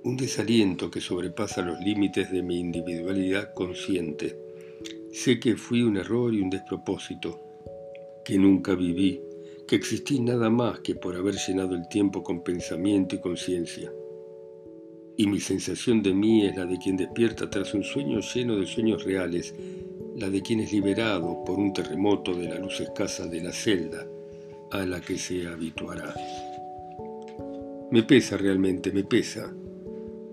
un 0.04 0.18
desaliento 0.18 0.92
que 0.92 1.00
sobrepasa 1.00 1.62
los 1.62 1.80
límites 1.80 2.32
de 2.32 2.44
mi 2.44 2.60
individualidad 2.60 3.54
consciente. 3.54 4.38
Sé 5.12 5.40
que 5.40 5.56
fui 5.56 5.82
un 5.82 5.96
error 5.96 6.34
y 6.34 6.42
un 6.42 6.50
despropósito, 6.50 7.40
que 8.26 8.38
nunca 8.38 8.76
viví, 8.76 9.22
que 9.66 9.78
existí 9.78 10.20
nada 10.20 10.50
más 10.50 10.82
que 10.82 10.96
por 10.96 11.16
haber 11.16 11.36
llenado 11.36 11.76
el 11.76 11.88
tiempo 11.88 12.22
con 12.22 12.44
pensamiento 12.44 13.16
y 13.16 13.22
conciencia. 13.22 13.92
Y 15.18 15.28
mi 15.28 15.40
sensación 15.40 16.04
de 16.04 16.14
mí 16.14 16.46
es 16.46 16.58
la 16.58 16.66
de 16.66 16.78
quien 16.78 16.98
despierta 16.98 17.50
tras 17.50 17.74
un 17.74 17.84
sueño 17.84 18.20
lleno 18.20 18.58
de 18.58 18.66
sueños 18.66 19.06
reales, 19.06 19.56
la 20.18 20.30
de 20.30 20.42
quien 20.42 20.60
es 20.60 20.74
liberado 20.74 21.44
por 21.46 21.58
un 21.58 21.72
terremoto 21.72 22.34
de 22.34 22.50
la 22.50 22.60
luz 22.60 22.82
escasa 22.82 23.26
de 23.26 23.42
la 23.42 23.54
celda 23.54 24.06
a 24.72 24.86
la 24.86 25.02
que 25.02 25.18
se 25.18 25.48
habituará. 25.48 26.14
Me 27.92 28.04
pesa 28.04 28.38
realmente, 28.38 28.92
me 28.92 29.04
pesa, 29.04 29.54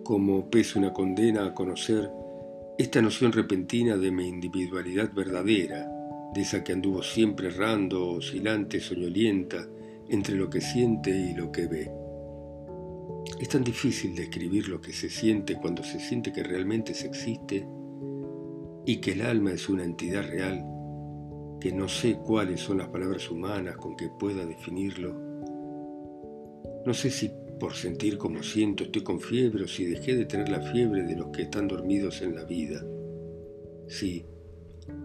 como 0.02 0.50
pesa 0.50 0.78
una 0.78 0.92
condena 0.92 1.46
a 1.46 1.54
conocer 1.54 2.10
esta 2.78 3.02
noción 3.02 3.32
repentina 3.32 3.96
de 3.96 4.10
mi 4.10 4.26
individualidad 4.26 5.12
verdadera, 5.12 5.88
de 6.34 6.40
esa 6.40 6.64
que 6.64 6.72
anduvo 6.72 7.02
siempre 7.02 7.48
errando, 7.48 8.12
oscilante, 8.12 8.80
soñolienta, 8.80 9.68
entre 10.08 10.34
lo 10.34 10.48
que 10.48 10.60
siente 10.60 11.10
y 11.10 11.34
lo 11.34 11.52
que 11.52 11.66
ve. 11.66 11.90
Es 13.40 13.48
tan 13.48 13.62
difícil 13.62 14.14
describir 14.14 14.68
lo 14.68 14.80
que 14.80 14.92
se 14.92 15.08
siente 15.08 15.56
cuando 15.56 15.84
se 15.84 16.00
siente 16.00 16.32
que 16.32 16.42
realmente 16.42 16.94
se 16.94 17.06
existe 17.06 17.66
y 18.84 18.96
que 18.96 19.12
el 19.12 19.22
alma 19.22 19.52
es 19.52 19.68
una 19.68 19.84
entidad 19.84 20.26
real, 20.26 20.64
que 21.62 21.70
no 21.70 21.86
sé 21.86 22.16
cuáles 22.16 22.60
son 22.60 22.78
las 22.78 22.88
palabras 22.88 23.30
humanas 23.30 23.76
con 23.76 23.94
que 23.94 24.08
pueda 24.08 24.44
definirlo. 24.44 25.14
No 26.84 26.92
sé 26.92 27.08
si 27.08 27.30
por 27.60 27.74
sentir 27.74 28.18
como 28.18 28.42
siento, 28.42 28.82
estoy 28.82 29.04
con 29.04 29.20
fiebre 29.20 29.62
o 29.62 29.68
si 29.68 29.84
dejé 29.84 30.16
de 30.16 30.24
tener 30.24 30.48
la 30.48 30.60
fiebre 30.60 31.04
de 31.04 31.14
los 31.14 31.28
que 31.28 31.42
están 31.42 31.68
dormidos 31.68 32.20
en 32.20 32.34
la 32.34 32.42
vida. 32.42 32.84
Sí, 33.86 34.26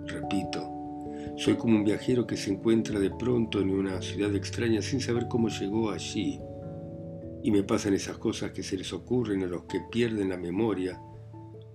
repito, 0.08 0.68
soy 1.38 1.58
como 1.58 1.76
un 1.78 1.84
viajero 1.84 2.26
que 2.26 2.36
se 2.36 2.52
encuentra 2.52 3.00
de 3.00 3.12
pronto 3.12 3.62
en 3.62 3.70
una 3.70 4.02
ciudad 4.02 4.36
extraña 4.36 4.82
sin 4.82 5.00
saber 5.00 5.28
cómo 5.28 5.50
llegó 5.50 5.92
allí. 5.92 6.40
Y 7.44 7.52
me 7.52 7.62
pasan 7.62 7.94
esas 7.94 8.18
cosas 8.18 8.50
que 8.50 8.64
se 8.64 8.78
les 8.78 8.92
ocurren 8.94 9.44
a 9.44 9.48
los 9.48 9.66
que 9.66 9.82
pierden 9.92 10.30
la 10.30 10.38
memoria 10.38 11.00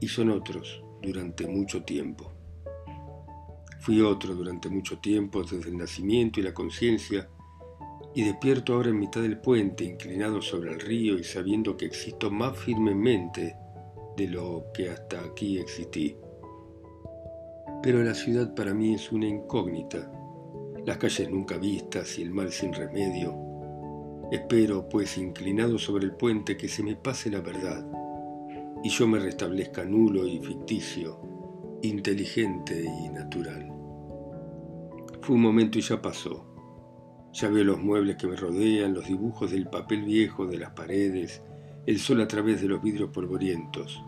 y 0.00 0.08
son 0.08 0.30
otros 0.30 0.82
durante 1.00 1.46
mucho 1.46 1.84
tiempo. 1.84 2.31
Fui 3.82 4.00
otro 4.00 4.36
durante 4.36 4.68
mucho 4.68 5.00
tiempo 5.00 5.42
desde 5.42 5.68
el 5.68 5.76
nacimiento 5.76 6.38
y 6.38 6.44
la 6.44 6.54
conciencia 6.54 7.28
Y 8.14 8.22
despierto 8.22 8.74
ahora 8.74 8.90
en 8.90 8.98
mitad 9.00 9.22
del 9.22 9.40
puente, 9.40 9.82
inclinado 9.82 10.40
sobre 10.40 10.70
el 10.70 10.78
río 10.78 11.18
y 11.18 11.24
sabiendo 11.24 11.76
que 11.76 11.86
existo 11.86 12.30
más 12.30 12.56
firmemente 12.56 13.56
de 14.16 14.28
lo 14.28 14.66
que 14.72 14.90
hasta 14.90 15.20
aquí 15.20 15.58
existí. 15.58 16.16
Pero 17.82 18.04
la 18.04 18.14
ciudad 18.14 18.54
para 18.54 18.72
mí 18.72 18.94
es 18.94 19.10
una 19.10 19.26
incógnita, 19.26 20.12
las 20.86 20.98
calles 20.98 21.28
nunca 21.28 21.56
vistas 21.56 22.18
y 22.18 22.22
el 22.22 22.30
mal 22.30 22.52
sin 22.52 22.72
remedio. 22.72 23.34
Espero, 24.30 24.88
pues, 24.88 25.18
inclinado 25.18 25.78
sobre 25.78 26.04
el 26.04 26.12
puente, 26.12 26.56
que 26.56 26.68
se 26.68 26.84
me 26.84 26.94
pase 26.94 27.30
la 27.30 27.40
verdad 27.40 27.84
y 28.84 28.90
yo 28.90 29.06
me 29.06 29.18
restablezca 29.18 29.84
nulo 29.84 30.26
y 30.26 30.38
ficticio, 30.38 31.18
inteligente 31.82 32.84
y 33.04 33.08
natural. 33.08 33.71
Fue 35.22 35.36
un 35.36 35.42
momento 35.42 35.78
y 35.78 35.82
ya 35.82 36.02
pasó. 36.02 36.44
Ya 37.32 37.48
veo 37.48 37.62
los 37.62 37.80
muebles 37.80 38.16
que 38.16 38.26
me 38.26 38.34
rodean, 38.34 38.92
los 38.92 39.06
dibujos 39.06 39.52
del 39.52 39.68
papel 39.68 40.02
viejo 40.02 40.46
de 40.48 40.58
las 40.58 40.72
paredes, 40.72 41.44
el 41.86 42.00
sol 42.00 42.20
a 42.22 42.26
través 42.26 42.60
de 42.60 42.66
los 42.66 42.82
vidrios 42.82 43.10
polvorientos. 43.10 44.02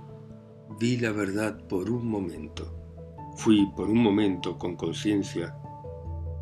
Vi 0.80 0.96
la 0.96 1.12
verdad 1.12 1.56
por 1.68 1.88
un 1.88 2.08
momento. 2.08 2.74
Fui 3.36 3.64
por 3.76 3.88
un 3.88 4.02
momento 4.02 4.58
con 4.58 4.74
conciencia 4.74 5.56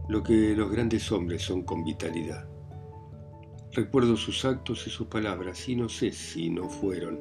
lo 0.08 0.22
que 0.22 0.56
los 0.56 0.70
grandes 0.70 1.12
hombres 1.12 1.42
son 1.42 1.64
con 1.64 1.84
vitalidad. 1.84 2.48
Recuerdo 3.72 4.16
sus 4.16 4.42
actos 4.46 4.86
y 4.86 4.90
sus 4.90 5.06
palabras 5.06 5.68
y 5.68 5.76
no 5.76 5.90
sé 5.90 6.12
si 6.12 6.48
no 6.48 6.70
fueron, 6.70 7.18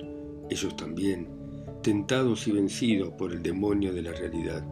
ellos 0.50 0.74
también, 0.78 1.28
tentados 1.84 2.48
y 2.48 2.54
vencidos 2.54 3.12
por 3.18 3.34
el 3.34 3.44
demonio 3.44 3.94
de 3.94 4.04
la 4.04 4.14
realidad. 4.14 4.66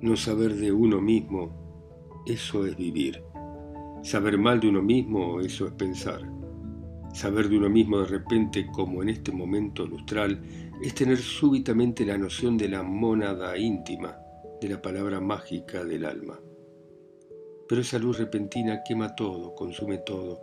No 0.00 0.16
saber 0.16 0.54
de 0.54 0.70
uno 0.70 1.00
mismo, 1.00 1.50
eso 2.24 2.64
es 2.64 2.76
vivir. 2.76 3.20
Saber 4.02 4.38
mal 4.38 4.60
de 4.60 4.68
uno 4.68 4.80
mismo, 4.80 5.40
eso 5.40 5.66
es 5.66 5.72
pensar. 5.72 6.20
Saber 7.12 7.48
de 7.48 7.58
uno 7.58 7.68
mismo 7.68 7.98
de 7.98 8.06
repente, 8.06 8.68
como 8.72 9.02
en 9.02 9.08
este 9.08 9.32
momento 9.32 9.84
lustral, 9.86 10.40
es 10.80 10.94
tener 10.94 11.18
súbitamente 11.18 12.06
la 12.06 12.16
noción 12.16 12.56
de 12.56 12.68
la 12.68 12.84
mónada 12.84 13.58
íntima, 13.58 14.16
de 14.60 14.68
la 14.68 14.80
palabra 14.80 15.20
mágica 15.20 15.84
del 15.84 16.04
alma. 16.04 16.38
Pero 17.68 17.80
esa 17.80 17.98
luz 17.98 18.18
repentina 18.18 18.82
quema 18.86 19.16
todo, 19.16 19.52
consume 19.56 19.98
todo, 19.98 20.40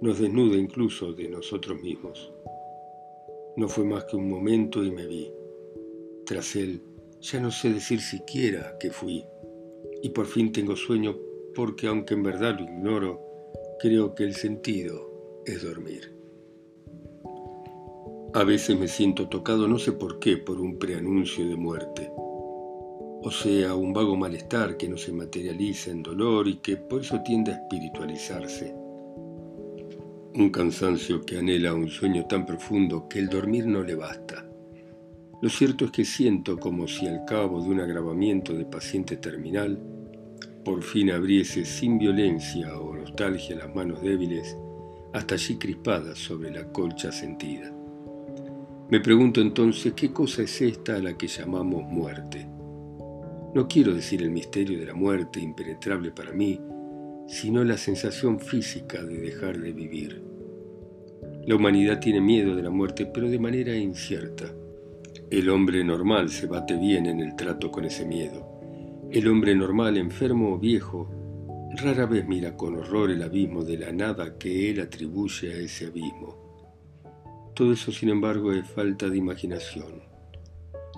nos 0.00 0.18
desnuda 0.18 0.56
incluso 0.56 1.12
de 1.12 1.28
nosotros 1.28 1.82
mismos. 1.82 2.32
No 3.56 3.68
fue 3.68 3.84
más 3.84 4.04
que 4.04 4.16
un 4.16 4.30
momento 4.30 4.82
y 4.82 4.90
me 4.90 5.06
vi. 5.06 5.30
Tras 6.24 6.56
él, 6.56 6.82
ya 7.30 7.40
no 7.40 7.50
sé 7.50 7.72
decir 7.72 8.00
siquiera 8.00 8.76
que 8.78 8.90
fui. 8.90 9.24
Y 10.02 10.10
por 10.10 10.26
fin 10.26 10.52
tengo 10.52 10.76
sueño 10.76 11.16
porque 11.54 11.86
aunque 11.86 12.14
en 12.14 12.22
verdad 12.22 12.58
lo 12.58 12.64
ignoro, 12.64 13.20
creo 13.80 14.14
que 14.14 14.24
el 14.24 14.34
sentido 14.34 15.42
es 15.46 15.62
dormir. 15.62 16.14
A 18.34 18.44
veces 18.44 18.78
me 18.78 18.88
siento 18.88 19.28
tocado, 19.28 19.66
no 19.66 19.78
sé 19.78 19.92
por 19.92 20.18
qué, 20.18 20.36
por 20.36 20.60
un 20.60 20.78
preanuncio 20.78 21.48
de 21.48 21.56
muerte 21.56 22.10
o 23.26 23.30
sea, 23.32 23.74
un 23.74 23.92
vago 23.92 24.16
malestar 24.16 24.76
que 24.76 24.88
no 24.88 24.96
se 24.96 25.10
materializa 25.10 25.90
en 25.90 26.00
dolor 26.00 26.46
y 26.46 26.58
que 26.58 26.76
por 26.76 27.00
eso 27.00 27.20
tiende 27.24 27.50
a 27.50 27.56
espiritualizarse. 27.56 28.72
Un 30.34 30.50
cansancio 30.50 31.26
que 31.26 31.38
anhela 31.38 31.74
un 31.74 31.88
sueño 31.88 32.26
tan 32.26 32.46
profundo 32.46 33.08
que 33.08 33.18
el 33.18 33.28
dormir 33.28 33.66
no 33.66 33.82
le 33.82 33.96
basta. 33.96 34.48
Lo 35.46 35.50
cierto 35.50 35.84
es 35.84 35.92
que 35.92 36.04
siento 36.04 36.58
como 36.58 36.88
si 36.88 37.06
al 37.06 37.24
cabo 37.24 37.62
de 37.62 37.68
un 37.68 37.78
agravamiento 37.78 38.52
de 38.52 38.64
paciente 38.64 39.16
terminal, 39.16 39.80
por 40.64 40.82
fin 40.82 41.12
abriese 41.12 41.64
sin 41.64 42.00
violencia 42.00 42.76
o 42.76 42.96
nostalgia 42.96 43.54
las 43.54 43.72
manos 43.72 44.02
débiles, 44.02 44.56
hasta 45.12 45.36
allí 45.36 45.56
crispadas 45.56 46.18
sobre 46.18 46.50
la 46.50 46.72
colcha 46.72 47.12
sentida. 47.12 47.72
Me 48.90 48.98
pregunto 48.98 49.40
entonces 49.40 49.92
qué 49.92 50.12
cosa 50.12 50.42
es 50.42 50.60
esta 50.60 50.96
a 50.96 50.98
la 50.98 51.16
que 51.16 51.28
llamamos 51.28 51.84
muerte. 51.84 52.48
No 53.54 53.68
quiero 53.68 53.94
decir 53.94 54.22
el 54.22 54.32
misterio 54.32 54.80
de 54.80 54.86
la 54.86 54.94
muerte 54.94 55.38
impenetrable 55.38 56.10
para 56.10 56.32
mí, 56.32 56.60
sino 57.28 57.62
la 57.62 57.76
sensación 57.76 58.40
física 58.40 59.00
de 59.00 59.16
dejar 59.18 59.60
de 59.60 59.72
vivir. 59.72 60.24
La 61.46 61.54
humanidad 61.54 62.00
tiene 62.00 62.20
miedo 62.20 62.56
de 62.56 62.64
la 62.64 62.70
muerte, 62.70 63.06
pero 63.06 63.30
de 63.30 63.38
manera 63.38 63.76
incierta. 63.76 64.52
El 65.30 65.48
hombre 65.50 65.82
normal 65.84 66.30
se 66.30 66.46
bate 66.46 66.76
bien 66.76 67.06
en 67.06 67.20
el 67.20 67.36
trato 67.36 67.70
con 67.70 67.84
ese 67.84 68.04
miedo. 68.06 68.48
El 69.10 69.28
hombre 69.28 69.54
normal, 69.54 69.96
enfermo 69.96 70.54
o 70.54 70.58
viejo, 70.58 71.10
rara 71.76 72.06
vez 72.06 72.26
mira 72.26 72.56
con 72.56 72.76
horror 72.76 73.10
el 73.10 73.22
abismo 73.22 73.64
de 73.64 73.78
la 73.78 73.92
nada 73.92 74.38
que 74.38 74.70
él 74.70 74.80
atribuye 74.80 75.52
a 75.52 75.56
ese 75.56 75.86
abismo. 75.86 77.52
Todo 77.54 77.72
eso, 77.72 77.92
sin 77.92 78.10
embargo, 78.10 78.52
es 78.52 78.66
falta 78.66 79.08
de 79.08 79.16
imaginación 79.16 80.16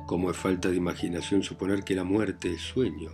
como 0.08 0.30
es 0.30 0.38
falta 0.38 0.70
de 0.70 0.76
imaginación 0.76 1.42
suponer 1.42 1.84
que 1.84 1.94
la 1.94 2.02
muerte 2.02 2.50
es 2.50 2.62
sueño. 2.62 3.10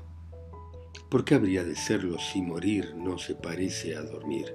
¿Por 1.10 1.24
qué 1.24 1.34
habría 1.34 1.64
de 1.64 1.74
serlo 1.74 2.20
si 2.20 2.40
morir 2.40 2.94
no 2.94 3.18
se 3.18 3.34
parece 3.34 3.96
a 3.96 4.02
dormir? 4.02 4.54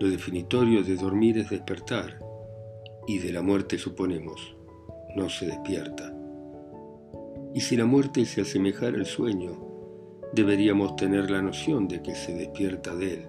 Lo 0.00 0.10
definitorio 0.10 0.82
de 0.82 0.96
dormir 0.96 1.38
es 1.38 1.50
despertar, 1.50 2.18
y 3.06 3.20
de 3.20 3.32
la 3.32 3.42
muerte 3.42 3.78
suponemos, 3.78 4.56
no 5.16 5.28
se 5.28 5.46
despierta. 5.46 6.14
Y 7.54 7.60
si 7.60 7.76
la 7.76 7.84
muerte 7.84 8.24
se 8.24 8.42
asemejara 8.42 8.96
al 8.96 9.06
sueño, 9.06 9.52
deberíamos 10.32 10.96
tener 10.96 11.30
la 11.30 11.42
noción 11.42 11.88
de 11.88 12.02
que 12.02 12.14
se 12.14 12.34
despierta 12.34 12.94
de 12.94 13.14
él. 13.14 13.26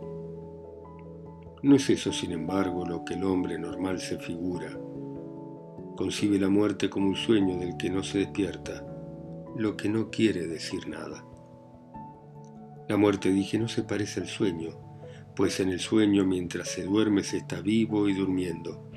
No 1.62 1.76
es 1.76 1.89
eso, 1.89 2.12
sin 2.12 2.32
embargo, 2.32 2.86
lo 2.86 3.04
que 3.04 3.13
el 3.13 3.24
hombre 3.24 3.58
normal 3.58 4.00
se 4.00 4.17
figura 4.17 4.78
Concibe 5.96 6.39
la 6.39 6.50
muerte 6.50 6.89
como 6.89 7.08
un 7.08 7.15
sueño 7.15 7.60
del 7.60 7.78
que 7.78 7.91
no 7.91 8.02
se 8.02 8.17
despierta, 8.17 8.84
lo 9.56 9.78
que 9.78 9.89
no 9.89 10.10
quiere 10.10 10.48
decir 10.48 10.88
nada. 10.88 11.24
La 12.89 12.98
muerte, 12.98 13.30
dije, 13.30 13.60
no 13.60 13.67
se 13.67 13.84
parece 13.84 14.22
al 14.22 14.28
sueño, 14.28 14.72
pues 15.36 15.60
en 15.60 15.69
el 15.69 15.80
sueño 15.80 16.26
mientras 16.26 16.69
se 16.69 16.84
duerme 16.84 17.22
se 17.24 17.38
está 17.38 17.62
vivo 17.62 18.10
y 18.10 18.13
durmiendo. 18.13 18.89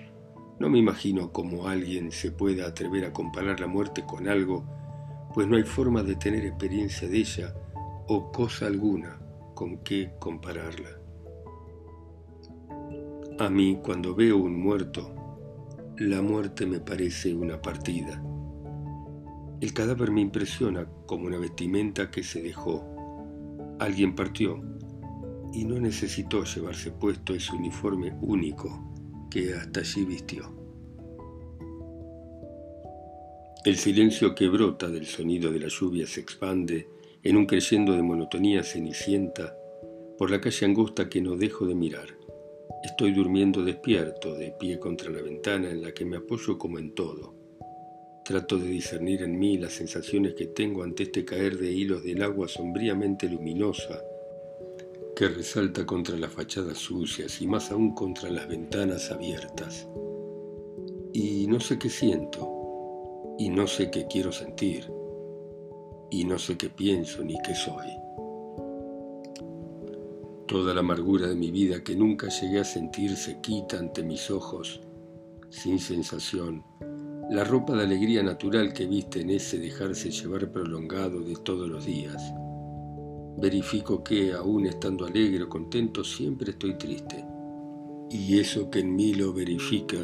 No 0.59 0.71
me 0.71 0.79
imagino 0.79 1.33
cómo 1.33 1.69
alguien 1.69 2.11
se 2.11 2.33
pueda 2.33 2.67
atrever 2.67 3.05
a 3.05 3.13
comparar 3.13 3.61
la 3.61 3.67
muerte 3.67 4.05
con 4.07 4.27
algo, 4.27 4.65
pues 5.35 5.47
no 5.47 5.57
hay 5.57 5.65
forma 5.65 6.03
de 6.03 6.17
tener 6.17 6.47
experiencia 6.47 7.07
de 7.09 7.19
ella 7.19 7.55
o 8.09 8.33
cosa 8.33 8.67
alguna 8.67 9.21
con 9.55 9.79
qué 9.79 10.13
compararla. 10.19 10.89
A 13.39 13.51
mí, 13.51 13.79
cuando 13.83 14.15
veo 14.15 14.39
un 14.39 14.59
muerto, 14.59 15.15
la 15.99 16.23
muerte 16.23 16.65
me 16.65 16.81
parece 16.81 17.35
una 17.35 17.61
partida. 17.61 18.23
El 19.61 19.75
cadáver 19.75 20.11
me 20.11 20.23
impresiona 20.23 20.87
como 21.05 21.27
una 21.27 21.39
vestimenta 21.39 22.11
que 22.11 22.23
se 22.23 22.41
dejó. 22.41 22.83
Alguien 23.79 24.15
partió 24.15 24.63
y 25.53 25.67
no 25.67 25.79
necesitó 25.79 26.45
llevarse 26.45 26.93
puesto 26.93 27.35
ese 27.35 27.55
uniforme 27.55 28.17
único 28.23 28.96
que 29.37 29.53
hasta 29.53 29.81
allí 29.81 30.05
vistió. 30.07 30.51
El 33.67 33.77
silencio 33.77 34.35
que 34.35 34.49
brota 34.49 34.89
del 34.89 35.05
sonido 35.05 35.53
de 35.53 35.61
la 35.61 35.69
lluvia 35.69 36.07
se 36.07 36.21
expande 36.21 36.89
en 37.23 37.37
un 37.37 37.45
creyendo 37.45 37.93
de 37.93 38.01
monotonía 38.01 38.63
cenicienta 38.63 39.55
por 40.17 40.31
la 40.31 40.41
calle 40.41 40.65
angosta 40.65 41.11
que 41.11 41.21
no 41.21 41.37
dejo 41.37 41.67
de 41.67 41.75
mirar. 41.75 42.17
Estoy 42.83 43.13
durmiendo 43.13 43.63
despierto, 43.63 44.35
de 44.35 44.53
pie 44.53 44.79
contra 44.79 45.11
la 45.11 45.21
ventana 45.21 45.71
en 45.71 45.83
la 45.83 45.93
que 45.93 46.07
me 46.07 46.17
apoyo 46.17 46.57
como 46.57 46.79
en 46.79 46.95
todo. 46.95 47.35
Trato 48.25 48.57
de 48.57 48.69
discernir 48.69 49.23
en 49.23 49.39
mí 49.39 49.59
las 49.59 49.75
sensaciones 49.75 50.33
que 50.33 50.47
tengo 50.47 50.83
ante 50.83 51.03
este 51.03 51.27
caer 51.27 51.59
de 51.59 51.73
hilos 51.73 52.03
del 52.05 52.23
agua 52.23 52.49
sombríamente 52.49 53.29
luminosa 53.29 54.01
que 55.17 55.29
resalta 55.31 55.87
contra 55.87 56.15
las 56.19 56.31
fachadas 56.31 56.77
sucias 56.77 57.41
y 57.41 57.47
más 57.47 57.71
aún 57.71 57.95
contra 57.95 58.29
las 58.29 58.47
ventanas 58.47 59.11
abiertas. 59.11 59.89
Y 61.15 61.47
no 61.47 61.59
sé 61.59 61.79
qué 61.79 61.89
siento, 61.89 63.35
y 63.39 63.49
no 63.49 63.67
sé 63.67 63.91
qué 63.91 64.07
quiero 64.07 64.31
sentir, 64.31 64.93
y 66.11 66.25
no 66.25 66.39
sé 66.39 66.59
qué 66.59 66.69
pienso 66.69 67.25
ni 67.25 67.35
qué 67.43 67.55
soy. 67.55 67.87
Toda 70.47 70.75
la 70.75 70.81
amargura 70.81 71.29
de 71.29 71.35
mi 71.35 71.51
vida 71.51 71.83
que 71.83 71.97
nunca 71.97 72.29
llegué 72.29 72.61
a 72.61 72.65
sentir 72.65 73.17
se 73.17 73.41
quita 73.41 73.79
ante 73.79 74.03
mis 74.03 74.31
ojos, 74.31 74.83
sin 75.49 75.79
sensación. 75.79 76.63
La 77.31 77.43
ropa 77.43 77.75
de 77.75 77.85
alegría 77.85 78.23
natural 78.23 78.75
que 78.75 78.85
viste 78.85 79.23
en 79.23 79.31
ese 79.31 79.59
dejarse 79.59 80.11
llevar 80.11 80.53
prolongado 80.53 81.23
de 81.23 81.37
todos 81.37 81.71
los 81.71 81.87
días. 81.87 82.23
Verifico 83.39 84.03
que, 84.03 84.33
aún 84.33 84.67
estando 84.67 85.05
alegre 85.05 85.45
o 85.45 85.49
contento, 85.49 86.03
siempre 86.03 86.53
estoy 86.53 86.75
triste. 86.75 87.25
Y 88.11 88.39
eso 88.39 88.71
que 88.71 88.81
en 88.81 88.95
mí 88.95 89.15
lo 89.15 89.33
verifica, 89.33 89.99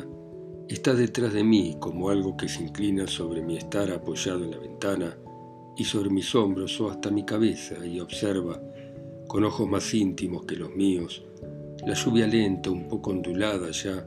está 0.68 0.94
detrás 0.94 1.32
de 1.32 1.44
mí 1.44 1.76
como 1.80 2.10
algo 2.10 2.36
que 2.36 2.48
se 2.48 2.62
inclina 2.62 3.06
sobre 3.06 3.42
mi 3.42 3.56
estar 3.56 3.90
apoyado 3.90 4.44
en 4.44 4.50
la 4.50 4.58
ventana 4.58 5.16
y 5.76 5.84
sobre 5.84 6.10
mis 6.10 6.34
hombros 6.34 6.80
o 6.80 6.90
hasta 6.90 7.10
mi 7.10 7.24
cabeza 7.24 7.84
y 7.86 8.00
observa 8.00 8.60
con 9.26 9.44
ojos 9.44 9.68
más 9.68 9.94
íntimos 9.94 10.44
que 10.44 10.56
los 10.56 10.74
míos, 10.74 11.24
la 11.86 11.94
lluvia 11.94 12.26
lenta, 12.26 12.70
un 12.70 12.86
poco 12.86 13.10
ondulada 13.10 13.70
ya, 13.70 14.06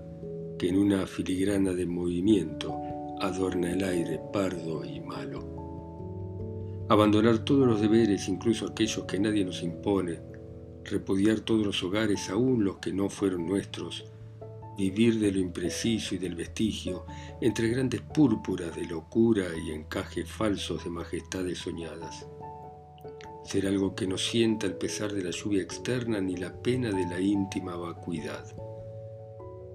que 0.57 0.69
en 0.69 0.77
una 0.77 1.07
filigrana 1.07 1.73
de 1.73 1.85
movimiento 1.85 2.73
adorna 3.19 3.71
el 3.71 3.83
aire 3.83 4.21
pardo 4.31 4.85
y 4.85 4.99
malo. 4.99 5.54
Abandonar 6.88 7.39
todos 7.39 7.67
los 7.67 7.82
deberes, 7.82 8.28
incluso 8.28 8.67
aquellos 8.67 9.06
que 9.06 9.19
nadie 9.19 9.43
nos 9.43 9.63
impone, 9.63 10.19
repudiar 10.84 11.39
todos 11.39 11.65
los 11.65 11.84
hogares, 11.84 12.30
aún 12.30 12.63
los 12.63 12.78
que 12.78 12.93
no 12.93 13.10
fueron 13.10 13.48
nuestros, 13.48 14.06
vivir 14.78 15.19
de 15.19 15.32
lo 15.32 15.39
impreciso 15.39 16.13
y 16.13 16.19
del 16.19 16.36
vestigio, 16.36 17.08
entre 17.41 17.69
grandes 17.69 18.02
púrpuras 18.02 18.76
de 18.76 18.86
locura 18.86 19.45
y 19.58 19.71
encajes 19.71 20.30
falsos 20.30 20.84
de 20.84 20.91
majestades 20.91 21.58
soñadas. 21.58 22.28
Ser 23.43 23.65
algo 23.65 23.95
que 23.95 24.06
no 24.06 24.19
sienta 24.19 24.67
el 24.67 24.76
pesar 24.76 25.12
de 25.12 25.24
la 25.24 25.32
lluvia 25.32 25.63
externa 25.63 26.21
ni 26.21 26.36
la 26.36 26.54
pena 26.54 26.91
de 26.91 27.08
la 27.08 27.19
íntima 27.19 27.76
vacuidad. 27.76 28.45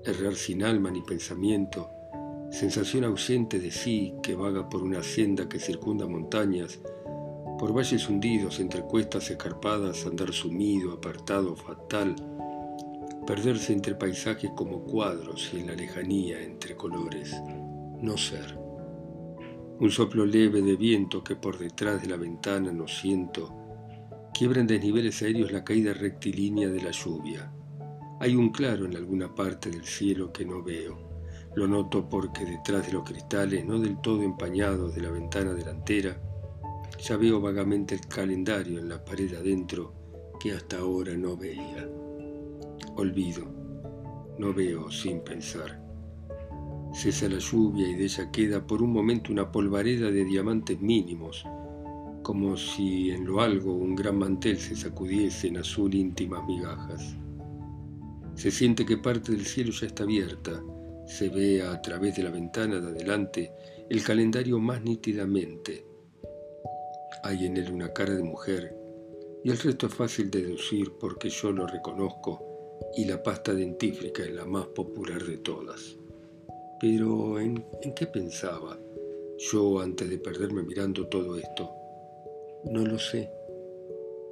Errar 0.04 0.36
sin 0.36 0.62
alma 0.62 0.92
ni 0.92 1.02
pensamiento, 1.02 1.88
sensación 2.52 3.02
ausente 3.02 3.58
de 3.58 3.70
sí 3.70 4.14
que 4.22 4.34
vaga 4.34 4.68
por 4.68 4.82
una 4.82 5.02
senda 5.02 5.48
que 5.48 5.58
circunda 5.58 6.06
montañas, 6.06 6.80
por 7.60 7.74
valles 7.74 8.08
hundidos 8.08 8.58
entre 8.58 8.80
cuestas 8.80 9.30
escarpadas, 9.30 10.06
andar 10.06 10.32
sumido, 10.32 10.94
apartado, 10.94 11.54
fatal, 11.54 12.16
perderse 13.26 13.74
entre 13.74 13.94
paisajes 13.94 14.50
como 14.56 14.82
cuadros 14.82 15.50
y 15.52 15.58
en 15.58 15.66
la 15.66 15.74
lejanía 15.74 16.40
entre 16.42 16.74
colores, 16.74 17.36
no 18.00 18.16
ser. 18.16 18.56
Un 19.78 19.90
soplo 19.90 20.24
leve 20.24 20.62
de 20.62 20.74
viento 20.74 21.22
que 21.22 21.36
por 21.36 21.58
detrás 21.58 22.00
de 22.00 22.08
la 22.08 22.16
ventana 22.16 22.72
no 22.72 22.88
siento, 22.88 23.54
quiebra 24.32 24.62
en 24.62 24.66
desniveles 24.66 25.20
aéreos 25.20 25.52
la 25.52 25.62
caída 25.62 25.92
rectilínea 25.92 26.70
de 26.70 26.80
la 26.80 26.92
lluvia. 26.92 27.52
Hay 28.20 28.36
un 28.36 28.52
claro 28.52 28.86
en 28.86 28.96
alguna 28.96 29.34
parte 29.34 29.68
del 29.68 29.84
cielo 29.84 30.32
que 30.32 30.46
no 30.46 30.62
veo. 30.62 30.98
Lo 31.54 31.68
noto 31.68 32.08
porque 32.08 32.46
detrás 32.46 32.86
de 32.86 32.94
los 32.94 33.04
cristales, 33.04 33.66
no 33.66 33.78
del 33.78 34.00
todo 34.00 34.22
empañados 34.22 34.94
de 34.94 35.02
la 35.02 35.10
ventana 35.10 35.52
delantera, 35.52 36.18
ya 37.00 37.16
veo 37.16 37.40
vagamente 37.40 37.94
el 37.94 38.06
calendario 38.06 38.78
en 38.78 38.88
la 38.88 39.04
pared 39.04 39.34
adentro 39.34 39.94
que 40.38 40.52
hasta 40.52 40.78
ahora 40.78 41.16
no 41.16 41.36
veía. 41.36 41.88
Olvido, 42.96 43.44
no 44.38 44.52
veo 44.52 44.90
sin 44.90 45.20
pensar. 45.20 45.80
Cesa 46.92 47.28
la 47.28 47.38
lluvia 47.38 47.88
y 47.88 47.94
de 47.94 48.04
ella 48.04 48.30
queda 48.30 48.66
por 48.66 48.82
un 48.82 48.92
momento 48.92 49.32
una 49.32 49.50
polvareda 49.50 50.10
de 50.10 50.24
diamantes 50.24 50.80
mínimos, 50.80 51.44
como 52.22 52.56
si 52.56 53.10
en 53.10 53.24
lo 53.24 53.40
algo 53.40 53.72
un 53.72 53.94
gran 53.94 54.18
mantel 54.18 54.58
se 54.58 54.76
sacudiese 54.76 55.48
en 55.48 55.58
azul 55.58 55.94
íntimas 55.94 56.44
migajas. 56.46 57.16
Se 58.34 58.50
siente 58.50 58.84
que 58.84 58.98
parte 58.98 59.32
del 59.32 59.46
cielo 59.46 59.72
ya 59.72 59.86
está 59.86 60.02
abierta, 60.02 60.62
se 61.06 61.28
ve 61.28 61.62
a 61.62 61.80
través 61.80 62.16
de 62.16 62.24
la 62.24 62.30
ventana 62.30 62.80
de 62.80 62.88
adelante 62.88 63.52
el 63.88 64.02
calendario 64.02 64.58
más 64.58 64.82
nítidamente, 64.82 65.89
hay 67.22 67.46
en 67.46 67.56
él 67.56 67.72
una 67.72 67.92
cara 67.92 68.14
de 68.14 68.22
mujer 68.22 68.76
y 69.42 69.50
el 69.50 69.58
resto 69.58 69.86
es 69.86 69.94
fácil 69.94 70.30
deducir 70.30 70.92
porque 70.98 71.30
yo 71.30 71.50
lo 71.52 71.66
reconozco 71.66 72.42
y 72.96 73.04
la 73.04 73.22
pasta 73.22 73.54
dentífrica 73.54 74.22
es 74.22 74.32
la 74.32 74.44
más 74.44 74.66
popular 74.68 75.22
de 75.22 75.38
todas. 75.38 75.96
Pero 76.80 77.38
¿en, 77.38 77.64
¿en 77.82 77.94
qué 77.94 78.06
pensaba 78.06 78.78
yo 79.38 79.80
antes 79.80 80.08
de 80.08 80.18
perderme 80.18 80.62
mirando 80.62 81.06
todo 81.08 81.36
esto? 81.36 81.70
No 82.64 82.84
lo 82.84 82.98
sé. 82.98 83.30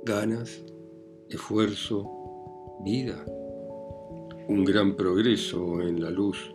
Ganas, 0.04 0.62
esfuerzo, 1.28 2.06
vida. 2.84 3.24
Un 4.48 4.64
gran 4.64 4.96
progreso 4.96 5.80
en 5.80 6.02
la 6.02 6.10
luz 6.10 6.54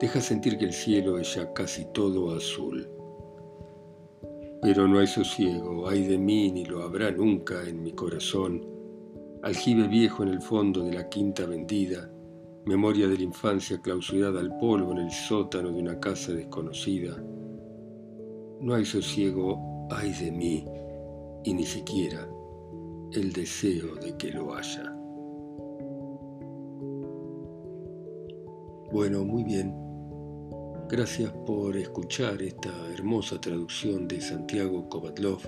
deja 0.00 0.20
sentir 0.20 0.58
que 0.58 0.66
el 0.66 0.72
cielo 0.72 1.18
es 1.18 1.34
ya 1.34 1.52
casi 1.52 1.86
todo 1.92 2.34
azul 2.34 2.99
pero 4.62 4.86
no 4.86 4.98
hay 4.98 5.06
sosiego, 5.06 5.88
hay 5.88 6.06
de 6.06 6.18
mí 6.18 6.50
ni 6.52 6.64
lo 6.64 6.82
habrá 6.82 7.10
nunca 7.10 7.66
en 7.66 7.82
mi 7.82 7.92
corazón. 7.92 8.66
Aljibe 9.42 9.88
viejo 9.88 10.22
en 10.22 10.28
el 10.28 10.42
fondo 10.42 10.84
de 10.84 10.92
la 10.92 11.08
quinta 11.08 11.46
vendida, 11.46 12.10
memoria 12.66 13.08
de 13.08 13.16
la 13.16 13.22
infancia 13.22 13.80
clausurada 13.80 14.40
al 14.40 14.58
polvo 14.58 14.92
en 14.92 14.98
el 14.98 15.10
sótano 15.10 15.70
de 15.72 15.80
una 15.80 15.98
casa 15.98 16.32
desconocida. 16.32 17.16
No 18.60 18.74
hay 18.74 18.84
sosiego, 18.84 19.88
hay 19.90 20.12
de 20.12 20.30
mí, 20.30 20.66
y 21.44 21.54
ni 21.54 21.64
siquiera 21.64 22.28
el 23.12 23.32
deseo 23.32 23.94
de 23.96 24.16
que 24.18 24.30
lo 24.30 24.54
haya. 24.54 24.94
Bueno, 28.92 29.24
muy 29.24 29.44
bien. 29.44 29.89
Gracias 30.90 31.30
por 31.46 31.76
escuchar 31.76 32.42
esta 32.42 32.68
hermosa 32.92 33.40
traducción 33.40 34.08
de 34.08 34.20
Santiago 34.20 34.88
Kovatlov 34.88 35.40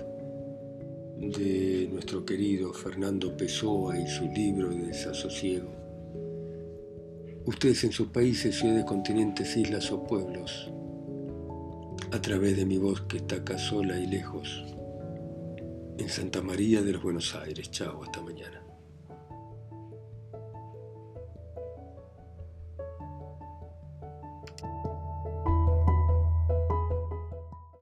de 1.17 1.89
nuestro 1.91 2.25
querido 2.25 2.71
Fernando 2.71 3.35
Pessoa 3.35 3.99
y 3.99 4.07
su 4.07 4.23
libro 4.29 4.69
de 4.69 4.83
Desasosiego. 4.83 5.69
Ustedes 7.43 7.83
en 7.83 7.91
sus 7.91 8.07
países, 8.07 8.57
ciudades, 8.57 8.85
continentes, 8.85 9.57
islas 9.57 9.91
o 9.91 10.01
pueblos, 10.05 10.71
a 12.13 12.21
través 12.21 12.55
de 12.55 12.65
mi 12.65 12.77
voz 12.77 13.01
que 13.01 13.17
está 13.17 13.35
acá 13.35 13.57
sola 13.57 13.99
y 13.99 14.07
lejos, 14.07 14.63
en 15.97 16.07
Santa 16.07 16.41
María 16.41 16.81
de 16.81 16.93
los 16.93 17.03
Buenos 17.03 17.35
Aires. 17.35 17.69
Chao, 17.69 18.01
hasta 18.01 18.21
mañana. 18.21 18.62